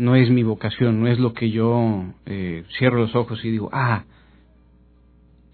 no 0.02 0.16
es 0.16 0.32
mi 0.32 0.42
vocación, 0.42 1.00
no 1.00 1.08
es 1.08 1.20
lo 1.20 1.34
que 1.34 1.52
yo 1.52 2.06
eh, 2.26 2.64
cierro 2.80 2.98
los 2.98 3.16
ojos 3.16 3.46
y 3.46 3.52
digo, 3.52 3.70
ah, 3.72 4.06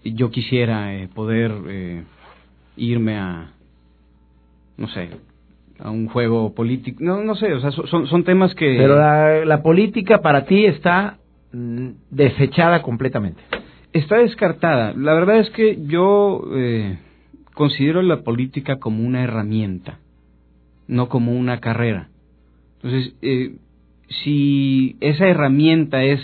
yo 0.02 0.30
quisiera 0.30 0.94
eh, 0.94 1.08
poder 1.14 1.52
eh, 1.68 2.02
irme 2.78 3.18
a, 3.18 3.52
no 4.78 4.88
sé, 4.88 5.10
a 5.78 5.90
un 5.90 6.08
juego 6.08 6.54
político, 6.54 6.96
no, 7.04 7.22
no 7.22 7.34
sé, 7.34 7.52
o 7.52 7.60
sea, 7.60 7.72
son, 7.72 8.06
son 8.06 8.24
temas 8.24 8.54
que... 8.54 8.74
Pero 8.78 8.96
la, 8.96 9.44
la 9.44 9.62
política 9.62 10.22
para 10.22 10.46
ti 10.46 10.64
está 10.64 11.18
mm, 11.52 11.88
desechada 12.10 12.80
completamente. 12.80 13.42
Está 13.92 14.16
descartada. 14.16 14.94
La 14.94 15.12
verdad 15.12 15.40
es 15.40 15.50
que 15.50 15.78
yo 15.86 16.42
considero 17.52 18.00
la 18.00 18.22
política 18.22 18.78
como 18.78 19.04
una 19.04 19.22
herramienta, 19.22 19.98
no 20.86 21.10
como 21.10 21.32
una 21.32 21.60
carrera. 21.60 22.08
Entonces, 22.76 23.14
eh, 23.20 23.56
si 24.08 24.96
esa 25.00 25.26
herramienta 25.28 26.02
es 26.02 26.20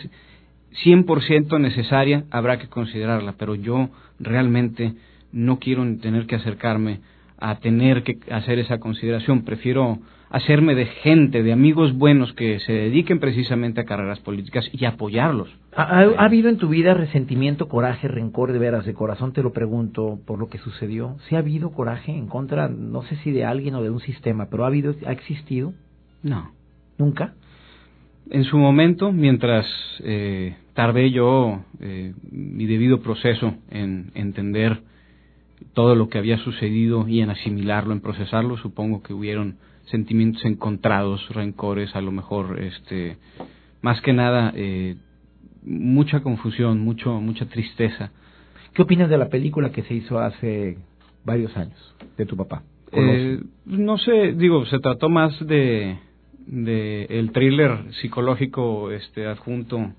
100% 0.85 1.61
necesaria, 1.61 2.25
habrá 2.31 2.59
que 2.59 2.68
considerarla, 2.68 3.35
pero 3.38 3.55
yo 3.55 3.90
realmente 4.18 4.94
no 5.33 5.59
quiero 5.59 5.85
tener 5.99 6.27
que 6.27 6.37
acercarme 6.37 7.01
a 7.38 7.57
tener 7.57 8.03
que 8.03 8.18
hacer 8.33 8.59
esa 8.59 8.79
consideración, 8.79 9.42
prefiero 9.42 9.99
hacerme 10.31 10.75
de 10.75 10.87
gente, 10.87 11.42
de 11.42 11.53
amigos 11.53 11.92
buenos 11.92 12.33
que 12.33 12.59
se 12.61 12.73
dediquen 12.73 13.20
precisamente 13.20 13.81
a 13.81 13.85
carreras 13.85 14.18
políticas 14.20 14.68
y 14.73 14.85
apoyarlos. 14.85 15.49
¿Ha, 15.77 16.01
habido 16.18 16.49
en 16.49 16.57
tu 16.57 16.68
vida 16.68 16.94
resentimiento, 16.94 17.68
coraje, 17.68 18.09
rencor 18.09 18.53
de 18.53 18.59
veras, 18.59 18.85
de 18.85 18.94
corazón 18.94 19.33
te 19.33 19.42
lo 19.42 19.53
pregunto 19.53 20.18
por 20.27 20.38
lo 20.38 20.49
que 20.49 20.59
sucedió? 20.59 21.16
¿Sí 21.29 21.37
ha 21.37 21.40
habido 21.40 21.70
coraje 21.70 22.12
en 22.12 22.27
contra, 22.27 22.68
no 22.68 23.03
sé 23.03 23.16
si 23.16 23.31
de 23.31 23.44
alguien 23.44 23.75
o 23.75 23.83
de 23.83 23.90
un 23.90 24.01
sistema, 24.01 24.49
pero 24.51 24.64
ha 24.64 24.68
habido, 24.68 24.94
ha 25.07 25.12
existido? 25.12 25.73
No. 26.23 26.51
¿Nunca? 26.99 27.35
En 28.31 28.45
su 28.45 28.57
momento, 28.57 29.13
mientras 29.13 29.67
eh, 30.01 30.57
tardé 30.75 31.11
yo 31.11 31.65
eh, 31.81 32.15
mi 32.31 32.67
debido 32.67 33.01
proceso 33.01 33.55
en 33.71 34.11
entender 34.15 34.81
todo 35.73 35.95
lo 35.95 36.09
que 36.09 36.19
había 36.19 36.39
sucedido 36.39 37.09
y 37.09 37.21
en 37.21 37.31
asimilarlo, 37.31 37.93
en 37.93 38.01
procesarlo, 38.01 38.57
supongo 38.57 39.03
que 39.03 39.13
hubieron 39.13 39.57
sentimientos 39.87 40.45
encontrados, 40.45 41.29
rencores, 41.31 41.95
a 41.95 42.01
lo 42.01 42.11
mejor, 42.11 42.61
este, 42.61 43.19
más 43.83 44.01
que 44.01 44.13
nada, 44.13 44.53
eh, 44.55 44.97
mucha 45.63 46.21
confusión, 46.21 46.81
mucho, 46.81 47.21
mucha 47.21 47.47
tristeza. 47.47 48.11
¿Qué 48.73 48.83
opinas 48.83 49.11
de 49.11 49.19
la 49.19 49.29
película 49.29 49.71
que 49.71 49.83
se 49.83 49.95
hizo 49.95 50.19
hace 50.19 50.79
varios 51.25 51.57
años 51.57 51.95
de 52.17 52.27
tu 52.27 52.37
papá? 52.37 52.63
Eh, 52.93 53.41
no 53.67 53.99
sé, 53.99 54.33
digo, 54.33 54.65
se 54.67 54.79
trató 54.79 55.09
más 55.09 55.39
de 55.47 55.99
de 56.47 57.05
el 57.05 57.33
thriller 57.33 57.93
psicológico 58.01 58.91
este 58.91 59.27
adjunto 59.27 59.93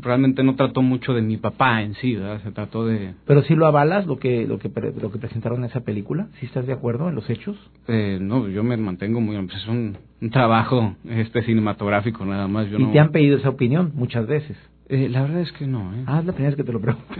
realmente 0.00 0.42
no 0.42 0.54
trató 0.54 0.82
mucho 0.82 1.12
de 1.12 1.22
mi 1.22 1.36
papá 1.36 1.82
en 1.82 1.94
sí, 1.94 2.14
¿verdad? 2.14 2.42
Se 2.42 2.50
trató 2.50 2.86
de... 2.86 3.12
Pero 3.26 3.42
si 3.42 3.54
lo 3.54 3.66
avalas 3.66 4.06
lo 4.06 4.18
que 4.18 4.46
lo 4.46 4.58
que 4.58 4.70
lo 5.00 5.12
que 5.12 5.18
presentaron 5.18 5.58
en 5.58 5.66
esa 5.66 5.80
película, 5.80 6.28
¿sí 6.40 6.46
estás 6.46 6.66
de 6.66 6.72
acuerdo 6.72 7.08
en 7.08 7.14
los 7.14 7.28
hechos? 7.28 7.56
Eh, 7.86 8.18
no, 8.20 8.48
yo 8.48 8.64
me 8.64 8.76
mantengo 8.76 9.20
muy, 9.20 9.36
pues 9.36 9.56
es 9.56 9.68
un, 9.68 9.98
trabajo 10.30 10.96
este 11.08 11.42
cinematográfico 11.42 12.24
nada 12.24 12.48
más. 12.48 12.70
Yo 12.70 12.78
¿Y 12.78 12.86
te 12.86 12.98
han 12.98 13.12
pedido 13.12 13.36
esa 13.36 13.50
opinión 13.50 13.92
muchas 13.94 14.26
veces? 14.26 14.56
Eh, 14.88 15.08
la 15.10 15.22
verdad 15.22 15.40
es 15.40 15.52
que 15.52 15.66
no. 15.66 15.94
¿eh? 15.94 16.04
Ah, 16.06 16.20
es 16.20 16.26
la 16.26 16.32
primera 16.32 16.50
vez 16.50 16.56
que 16.56 16.64
te 16.64 16.72
lo 16.72 16.80
pregunto. 16.80 17.14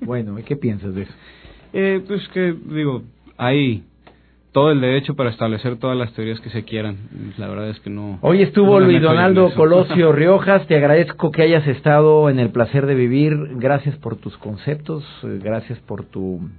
bueno, 0.04 0.36
¿qué 0.44 0.56
piensas 0.56 0.94
de 0.94 1.02
eso? 1.02 1.12
Eh, 1.72 2.02
pues 2.06 2.28
que 2.28 2.54
digo, 2.66 3.02
hay 3.38 3.84
todo 4.52 4.70
el 4.70 4.80
derecho 4.80 5.14
para 5.14 5.30
establecer 5.30 5.76
todas 5.76 5.96
las 5.96 6.12
teorías 6.12 6.40
que 6.40 6.50
se 6.50 6.64
quieran. 6.64 6.96
La 7.38 7.48
verdad 7.48 7.70
es 7.70 7.80
que 7.80 7.90
no. 7.90 8.18
Hoy 8.20 8.42
estuvo 8.42 8.78
Luis 8.80 9.00
Donaldo 9.00 9.54
Colosio 9.54 10.12
Riojas. 10.12 10.66
Te 10.66 10.76
agradezco 10.76 11.30
que 11.30 11.42
hayas 11.42 11.66
estado 11.66 12.28
en 12.28 12.38
el 12.38 12.50
placer 12.50 12.86
de 12.86 12.94
vivir. 12.94 13.34
Gracias 13.56 13.96
por 13.96 14.16
tus 14.16 14.36
conceptos. 14.36 15.04
Eh, 15.24 15.40
gracias 15.42 15.78
por 15.80 16.04
tu 16.04 16.50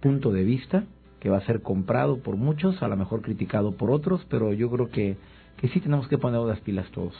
punto 0.00 0.30
de 0.30 0.44
vista, 0.44 0.84
que 1.20 1.30
va 1.30 1.38
a 1.38 1.46
ser 1.46 1.62
comprado 1.62 2.18
por 2.22 2.36
muchos, 2.36 2.82
a 2.82 2.88
lo 2.88 2.96
mejor 2.96 3.22
criticado 3.22 3.72
por 3.72 3.90
otros, 3.90 4.26
pero 4.28 4.52
yo 4.52 4.70
creo 4.70 4.90
que 4.90 5.16
que 5.62 5.68
sí 5.68 5.80
tenemos 5.80 6.08
que 6.08 6.18
poner 6.18 6.40
las 6.40 6.60
pilas 6.60 6.90
todos. 6.90 7.14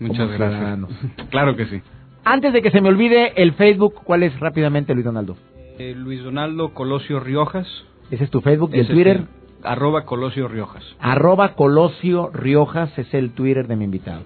Muchas 0.00 0.30
gracias. 0.30 0.78
claro 1.30 1.56
que 1.56 1.66
sí. 1.66 1.82
Antes 2.24 2.54
de 2.54 2.62
que 2.62 2.70
se 2.70 2.80
me 2.80 2.88
olvide 2.88 3.40
el 3.40 3.52
Facebook, 3.52 3.94
¿cuál 4.02 4.22
es 4.22 4.38
rápidamente 4.40 4.94
Luis 4.94 5.04
Donaldo? 5.04 5.36
Eh, 5.78 5.94
Luis 5.94 6.22
Donaldo 6.24 6.72
Colosio 6.72 7.20
Riojas. 7.20 7.66
Ese 8.10 8.24
es 8.24 8.30
tu 8.30 8.40
Facebook 8.40 8.70
y 8.72 8.80
el 8.80 8.88
Twitter. 8.88 9.24
Arroba 9.62 10.04
Colosio 10.04 10.48
Riojas. 10.48 10.84
Arroba 11.00 11.54
Colosio 11.54 12.30
Riojas 12.32 12.96
es 12.98 13.12
el 13.14 13.32
Twitter 13.32 13.66
de 13.66 13.76
mi 13.76 13.84
invitado. 13.84 14.22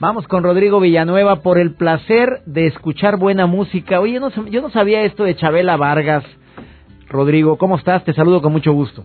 Vamos 0.00 0.26
con 0.26 0.42
Rodrigo 0.42 0.80
Villanueva 0.80 1.42
por 1.42 1.58
el 1.58 1.74
placer 1.74 2.42
de 2.44 2.66
escuchar 2.66 3.18
buena 3.18 3.46
música. 3.46 4.00
Oye, 4.00 4.18
no, 4.18 4.30
yo 4.46 4.60
no 4.60 4.70
sabía 4.70 5.02
esto 5.02 5.22
de 5.22 5.36
Chabela 5.36 5.76
Vargas. 5.76 6.24
Rodrigo, 7.08 7.56
¿cómo 7.56 7.76
estás? 7.76 8.04
Te 8.04 8.12
saludo 8.12 8.42
con 8.42 8.52
mucho 8.52 8.72
gusto. 8.72 9.04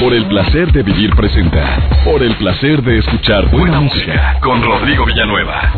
Por 0.00 0.14
el 0.14 0.26
placer 0.26 0.72
de 0.72 0.82
vivir 0.82 1.14
presenta. 1.14 2.02
Por 2.04 2.22
el 2.22 2.34
placer 2.34 2.82
de 2.82 2.98
escuchar 2.98 3.48
buena, 3.52 3.78
música 3.78 4.40
con 4.42 4.60
Rodrigo 4.60 5.04
Villanueva. 5.04 5.72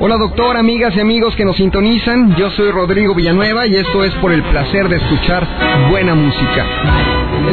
Hola 0.00 0.16
doctor, 0.16 0.56
amigas 0.56 0.96
y 0.96 1.00
amigos 1.00 1.36
que 1.36 1.44
nos 1.44 1.54
sintonizan. 1.54 2.34
Yo 2.34 2.50
soy 2.50 2.72
Rodrigo 2.72 3.14
Villanueva 3.14 3.68
y 3.68 3.76
esto 3.76 4.02
es 4.02 4.12
por 4.16 4.32
el 4.32 4.42
placer 4.42 4.88
de 4.88 4.96
escuchar 4.96 5.46
buena 5.90 6.16
música. 6.16 6.66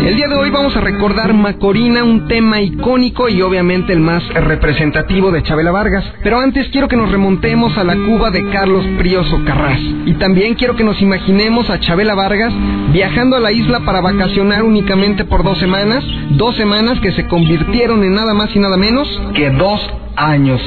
El 0.06 0.16
día 0.16 0.28
de 0.28 0.36
hoy 0.36 0.50
vamos 0.50 0.76
a 0.76 0.82
recordar 0.82 1.34
Macorina, 1.34 2.04
un 2.04 2.28
tema 2.28 2.62
icónico 2.62 3.30
y 3.30 3.42
obviamente 3.42 3.94
el 3.94 4.00
más 4.00 4.26
representativo 4.34 5.32
de 5.32 5.44
Chabela 5.44 5.72
Vargas. 5.72 6.06
Pero 6.24 6.40
antes 6.40 6.70
quiero 6.70 6.88
que 6.88 6.96
nos 6.96 7.12
remontemos 7.12 7.78
a 7.78 7.84
la 7.84 7.96
Cuba 7.96 8.32
de 8.32 8.50
Carlos 8.50 8.86
Prioso 8.98 9.44
Carras. 9.46 9.80
Y 10.06 10.14
también 10.14 10.56
quiero 10.56 10.76
que 10.76 10.84
nos 10.84 11.02
imaginemos 11.02 11.70
a 11.70 11.80
Chabela 11.80 12.16
Vargas 12.16 12.54
viajando 12.94 13.36
a 13.36 13.40
la 13.40 13.52
isla 13.52 13.82
para 13.82 14.02
vacacionar 14.02 14.64
únicamente 14.64 15.26
por 15.26 15.44
dos 15.44 15.58
semanas 15.58 16.04
dos 16.32 16.56
semanas 16.56 17.00
que 17.00 17.12
se 17.14 17.28
convirtieron 17.28 18.04
en 18.04 18.14
nada 18.14 18.34
más 18.34 18.56
y 18.56 18.60
nada 18.60 18.78
menos 18.78 19.08
que 19.34 19.50
dos 19.50 19.80
años. 20.18 20.62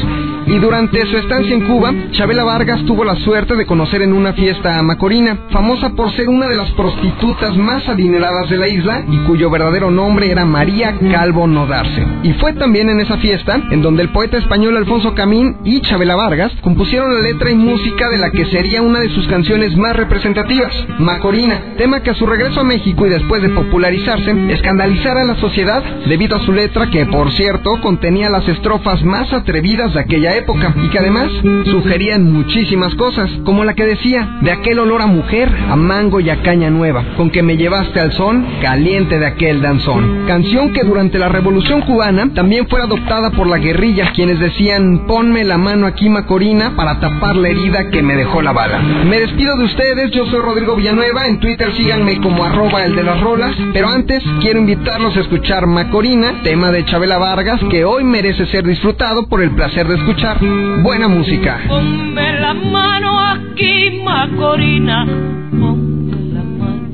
Y 0.47 0.59
durante 0.59 1.05
su 1.07 1.17
estancia 1.17 1.55
en 1.55 1.67
Cuba, 1.67 1.93
Chabela 2.13 2.45
Vargas 2.45 2.85
tuvo 2.85 3.05
la 3.05 3.17
suerte 3.17 3.55
de 3.57 3.67
conocer 3.67 4.03
en 4.03 4.13
una 4.13 4.33
fiesta 4.33 4.79
a 4.79 4.83
Macorina, 4.83 5.39
famosa 5.51 5.91
por 5.91 6.11
ser 6.13 6.29
una 6.29 6.49
de 6.49 6.57
las 6.57 6.71
prostitutas 6.73 7.57
más 7.57 7.87
adineradas 7.89 8.49
de 8.49 8.57
la 8.57 8.69
isla 8.69 9.05
y 9.09 9.19
cuyo 9.19 9.51
verdadero 9.51 9.91
nombre 9.91 10.31
era 10.31 10.45
María 10.45 10.97
Calvo 11.13 11.47
Nodarse. 11.47 12.07
Y 12.23 12.33
fue 12.35 12.53
también 12.55 12.89
en 12.89 13.01
esa 13.01 13.17
fiesta 13.19 13.61
en 13.71 13.83
donde 13.83 14.03
el 14.03 14.11
poeta 14.11 14.39
español 14.39 14.77
Alfonso 14.77 15.15
Camín 15.15 15.59
y 15.65 15.81
Chabela 15.83 16.17
Vargas 16.17 16.53
compusieron 16.63 17.15
la 17.15 17.21
letra 17.21 17.51
y 17.51 17.55
música 17.55 18.09
de 18.09 18.19
la 18.19 18.31
que 18.31 18.47
sería 18.47 18.83
una 18.83 19.01
de 19.01 19.11
sus 19.11 19.27
canciones 19.29 19.77
más 19.77 19.97
representativas, 19.97 20.73
Macorina, 20.99 21.75
tema 21.77 22.03
que 22.03 22.11
a 22.11 22.15
su 22.15 22.27
regreso 22.27 22.61
a 22.61 22.65
México 22.65 23.07
y 23.07 23.11
después 23.11 23.43
de 23.43 23.51
popularizarse, 23.51 24.53
escandalizara 24.53 25.23
a 25.23 25.27
la 25.27 25.37
sociedad 25.37 25.83
debido 26.07 26.37
a 26.37 26.45
su 26.45 26.53
letra 26.53 26.91
que, 26.91 27.07
por 27.07 27.31
cierto, 27.33 27.81
contenía 27.81 28.31
las 28.31 28.47
estrofas 28.49 29.03
más 29.05 29.33
atrevidas 29.41 29.95
de 29.95 30.01
aquella 30.01 30.37
época 30.37 30.75
y 30.83 30.89
que 30.89 30.99
además 30.99 31.31
sugerían 31.65 32.33
muchísimas 32.33 32.95
cosas, 32.95 33.31
como 33.45 33.65
la 33.65 33.75
que 33.75 33.87
decía, 33.87 34.39
de 34.43 34.53
aquel 34.53 34.79
olor 34.79 35.03
a 35.03 35.07
mujer, 35.07 35.51
a 35.69 35.77
mango 35.77 36.21
y 36.21 36.31
a 36.31 36.43
caña 36.43 36.71
nueva, 36.71 37.05
con 37.17 37.31
que 37.31 37.43
me 37.43 37.57
llevaste 37.57 38.01
al 38.01 38.13
son 38.13 38.47
caliente 38.63 39.19
de 39.19 39.27
aquel 39.27 39.61
danzón. 39.63 40.25
Canción 40.27 40.73
que 40.73 40.83
durante 40.83 41.19
la 41.19 41.29
Revolución 41.29 41.83
Cubana 41.83 42.33
también 42.35 42.67
fue 42.69 42.81
adoptada 42.81 43.31
por 43.31 43.47
la 43.47 43.59
guerrilla, 43.59 44.13
quienes 44.15 44.39
decían, 44.39 45.07
ponme 45.07 45.45
la 45.45 45.59
mano 45.59 45.87
aquí 45.87 46.09
Macorina 46.09 46.77
para 46.77 47.01
tapar 47.01 47.37
la 47.37 47.49
herida 47.49 47.91
que 47.91 48.03
me 48.03 48.17
dejó 48.17 48.43
la 48.43 48.53
bala. 48.53 48.79
Me 48.79 49.21
despido 49.21 49.57
de 49.57 49.65
ustedes, 49.65 50.11
yo 50.11 50.27
soy 50.27 50.41
Rodrigo 50.41 50.77
Villanueva, 50.77 51.27
en 51.27 51.41
Twitter 51.41 51.73
síganme 51.77 52.21
como 52.21 52.45
arroba 52.45 52.85
el 52.85 52.95
de 52.95 53.03
las 53.03 53.21
rolas, 53.21 53.55
pero 53.73 53.89
antes 53.89 54.23
quiero 54.41 54.61
invitarlos 54.61 55.17
a 55.17 55.21
escuchar 55.21 55.67
Macorina, 55.67 56.43
tema 56.43 56.71
de 56.71 56.85
Chabela 56.85 57.19
Vargas, 57.19 57.61
que 57.71 57.85
hoy 57.85 58.05
merece 58.05 58.47
ser 58.47 58.65
disfrutado 58.65 59.27
por 59.31 59.41
el 59.41 59.53
placer 59.53 59.87
de 59.87 59.95
escuchar 59.95 60.39
buena 60.83 61.07
música. 61.07 61.61
Ponme 61.69 62.41
la 62.41 62.53
mano 62.53 63.21
aquí, 63.21 64.03
Macorina. 64.05 65.07
Ponme 65.07 66.17
la 66.35 66.43
mano. 66.43 66.89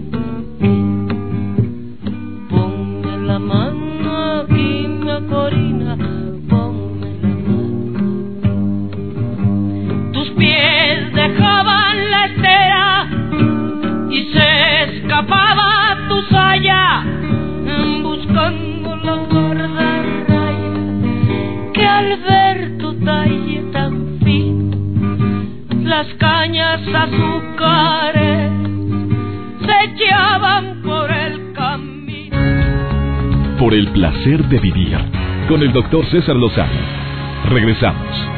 Ponme 2.51 3.17
la 3.27 3.39
mano 3.39 4.43
aquí, 4.43 4.87
Macorina. 4.87 5.97
Ponme 6.51 7.11
la 7.23 7.29
mano. 7.49 8.91
Tus 10.13 10.29
pies 10.33 11.13
dejaban 11.15 12.11
la 12.11 12.27
estera 12.27 13.07
y 14.11 14.33
se 14.35 14.83
escapaba 14.99 15.97
tu 16.11 16.21
saya 16.35 17.03
buscando 18.03 18.86
al 21.97 22.21
ver 22.21 22.79
tu 22.79 22.93
talle 23.05 23.63
tan 23.73 24.19
fin, 24.23 25.85
las 25.85 26.07
cañas 26.19 26.81
azúcares 26.95 28.53
se 29.65 29.85
echaban 29.85 30.83
por 30.83 31.11
el 31.11 31.53
camino. 31.55 32.37
Por 33.59 33.73
el 33.73 33.89
placer 33.93 34.45
de 34.45 34.59
vivir, 34.59 34.99
con 35.49 35.63
el 35.63 35.73
doctor 35.73 36.05
César 36.11 36.37
Lozano. 36.37 36.71
Regresamos. 37.49 38.29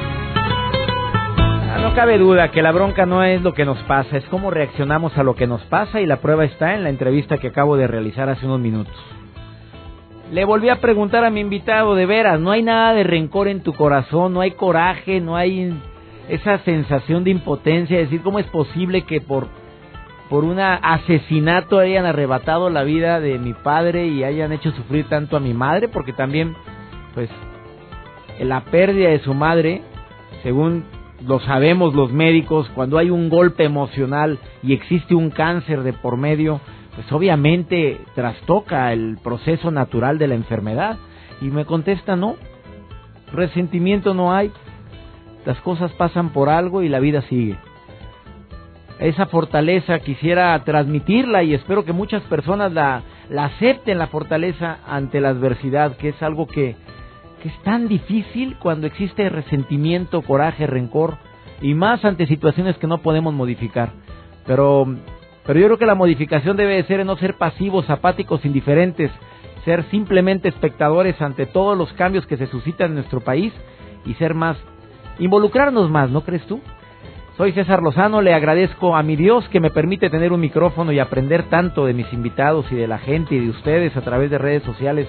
Ah, 1.37 1.79
no 1.83 1.95
cabe 1.95 2.19
duda 2.19 2.53
que 2.53 2.63
la 2.63 2.71
bronca 2.71 3.07
no 3.07 3.25
es 3.25 3.43
lo 3.43 3.55
que 3.55 3.65
nos 3.65 3.79
pasa, 3.85 4.19
es 4.19 4.25
cómo 4.27 4.53
reaccionamos 4.53 5.19
a 5.19 5.25
lo 5.25 5.35
que 5.35 5.49
nos 5.49 5.63
pasa 5.63 6.01
y 6.01 6.07
la 6.07 6.21
prueba 6.21 6.45
está 6.45 6.75
en 6.75 6.85
la 6.85 6.91
entrevista 6.91 7.39
que 7.39 7.49
acabo 7.49 7.77
de 7.77 7.89
realizar 7.89 8.29
hace 8.29 8.47
unos 8.47 8.61
minutos. 8.61 8.95
Le 10.33 10.45
volví 10.45 10.69
a 10.69 10.77
preguntar 10.77 11.25
a 11.25 11.31
mi 11.31 11.41
invitado, 11.41 11.95
de 11.95 12.05
veras, 12.05 12.39
no 12.39 12.51
hay 12.51 12.63
nada 12.63 12.93
de 12.93 13.03
rencor 13.03 13.49
en 13.49 13.63
tu 13.63 13.73
corazón, 13.73 14.35
no 14.35 14.43
hay 14.43 14.51
coraje, 14.51 15.23
no 15.23 15.37
hay 15.37 15.73
esa 16.29 16.59
sensación 16.59 17.25
de 17.25 17.31
impotencia, 17.31 17.97
decir, 17.97 18.21
¿cómo 18.21 18.39
es 18.39 18.47
posible 18.47 19.03
que 19.03 19.23
por, 19.23 19.49
por 20.29 20.45
un 20.45 20.61
asesinato 20.61 21.79
hayan 21.79 22.05
arrebatado 22.05 22.69
la 22.69 22.83
vida 22.83 23.21
de 23.21 23.39
mi 23.39 23.55
padre 23.55 24.09
y 24.09 24.23
hayan 24.23 24.53
hecho 24.53 24.71
sufrir 24.73 25.09
tanto 25.09 25.35
a 25.35 25.41
mi 25.41 25.55
madre? 25.55 25.89
Porque 25.89 26.13
también, 26.13 26.55
pues, 27.15 27.31
la 28.39 28.61
pérdida 28.67 29.09
de 29.09 29.21
su 29.21 29.33
madre, 29.33 29.81
según 30.43 30.85
lo 31.27 31.41
sabemos 31.41 31.95
los 31.95 32.13
médicos, 32.13 32.71
cuando 32.75 32.99
hay 32.99 33.09
un 33.09 33.31
golpe 33.31 33.65
emocional 33.65 34.39
y 34.63 34.75
existe 34.75 35.15
un 35.15 35.31
cáncer 35.31 35.83
de 35.85 35.95
por 35.95 36.19
medio, 36.19 36.61
pues 36.99 37.13
obviamente 37.13 38.01
trastoca 38.17 38.93
el 38.93 39.19
proceso 39.23 39.71
natural 39.71 40.19
de 40.19 40.27
la 40.27 40.35
enfermedad. 40.35 40.99
Y 41.41 41.45
me 41.45 41.65
contesta, 41.65 42.17
no, 42.17 42.35
resentimiento 43.33 44.15
no 44.15 44.35
hay, 44.35 44.51
las 45.47 45.61
cosas 45.61 45.93
pasan 45.93 46.31
por 46.31 46.49
algo 46.49 46.83
y 46.83 46.89
la 46.89 46.99
vida 46.99 47.23
sigue. 47.23 47.57
Esa 48.99 49.27
fortaleza 49.27 50.01
quisiera 50.01 50.59
transmitirla 50.65 51.45
y 51.45 51.55
espero 51.55 51.85
que 51.85 51.93
muchas 51.93 52.21
personas 52.25 52.73
la, 52.73 53.03
la 53.31 53.45
acepten, 53.45 53.97
la 53.97 54.09
fortaleza 54.09 54.79
ante 54.85 55.21
la 55.21 55.29
adversidad, 55.29 55.97
que 55.99 56.09
es 56.09 56.21
algo 56.21 56.49
que, 56.49 56.75
que 57.41 57.49
es 57.49 57.63
tan 57.63 57.87
difícil 57.87 58.57
cuando 58.59 58.89
existe 58.89 59.29
resentimiento, 59.29 60.23
coraje, 60.23 60.67
rencor 60.67 61.17
y 61.61 61.75
más 61.75 62.05
ante 62.05 62.27
situaciones 62.27 62.77
que 62.77 62.89
no 62.89 62.99
podemos 62.99 63.33
modificar. 63.33 63.93
Pero 64.47 64.97
pero 65.49 65.61
yo 65.61 65.67
creo 65.67 65.79
que 65.79 65.87
la 65.87 65.95
modificación 65.95 66.59
debe 66.59 66.83
ser 66.83 67.01
en 67.01 67.07
no 67.07 67.17
ser 67.17 67.39
pasivos, 67.39 67.89
apáticos, 67.89 68.45
indiferentes, 68.45 69.11
ser 69.65 69.83
simplemente 69.85 70.49
espectadores 70.49 71.19
ante 71.23 71.47
todos 71.47 71.77
los 71.77 71.91
cambios 71.95 72.27
que 72.27 72.37
se 72.37 72.49
suscitan 72.49 72.89
en 72.89 72.97
nuestro 72.97 73.23
país 73.23 73.51
y 74.05 74.13
ser 74.17 74.35
más, 74.35 74.59
involucrarnos 75.19 75.89
más, 75.89 76.11
¿no 76.11 76.21
crees 76.21 76.45
tú? 76.45 76.61
Soy 77.39 77.53
César 77.53 77.83
Lozano, 77.83 78.21
le 78.21 78.35
agradezco 78.35 78.95
a 78.95 79.03
mi 79.03 79.17
Dios 79.17 79.49
que 79.49 79.59
me 79.59 79.71
permite 79.71 80.11
tener 80.11 80.35
un 80.35 80.41
micrófono 80.41 80.93
y 80.93 80.99
aprender 80.99 81.45
tanto 81.45 81.87
de 81.87 81.95
mis 81.95 82.13
invitados 82.13 82.71
y 82.71 82.75
de 82.75 82.87
la 82.87 82.99
gente 82.99 83.35
y 83.35 83.41
de 83.41 83.49
ustedes 83.49 83.97
a 83.97 84.03
través 84.03 84.31
de 84.31 84.37
redes 84.37 84.65
sociales. 84.65 85.09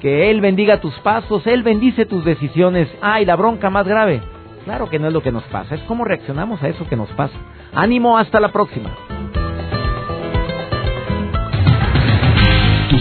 Que 0.00 0.30
Él 0.30 0.40
bendiga 0.40 0.80
tus 0.80 0.94
pasos, 1.00 1.44
Él 1.48 1.64
bendice 1.64 2.06
tus 2.06 2.24
decisiones. 2.24 2.88
Ay, 3.00 3.24
la 3.24 3.34
bronca 3.34 3.70
más 3.70 3.88
grave. 3.88 4.22
Claro 4.64 4.88
que 4.88 5.00
no 5.00 5.08
es 5.08 5.12
lo 5.12 5.22
que 5.22 5.32
nos 5.32 5.42
pasa, 5.44 5.74
es 5.74 5.82
cómo 5.88 6.04
reaccionamos 6.04 6.62
a 6.62 6.68
eso 6.68 6.88
que 6.88 6.94
nos 6.94 7.08
pasa. 7.14 7.34
Ánimo, 7.74 8.18
hasta 8.18 8.38
la 8.38 8.52
próxima. 8.52 8.94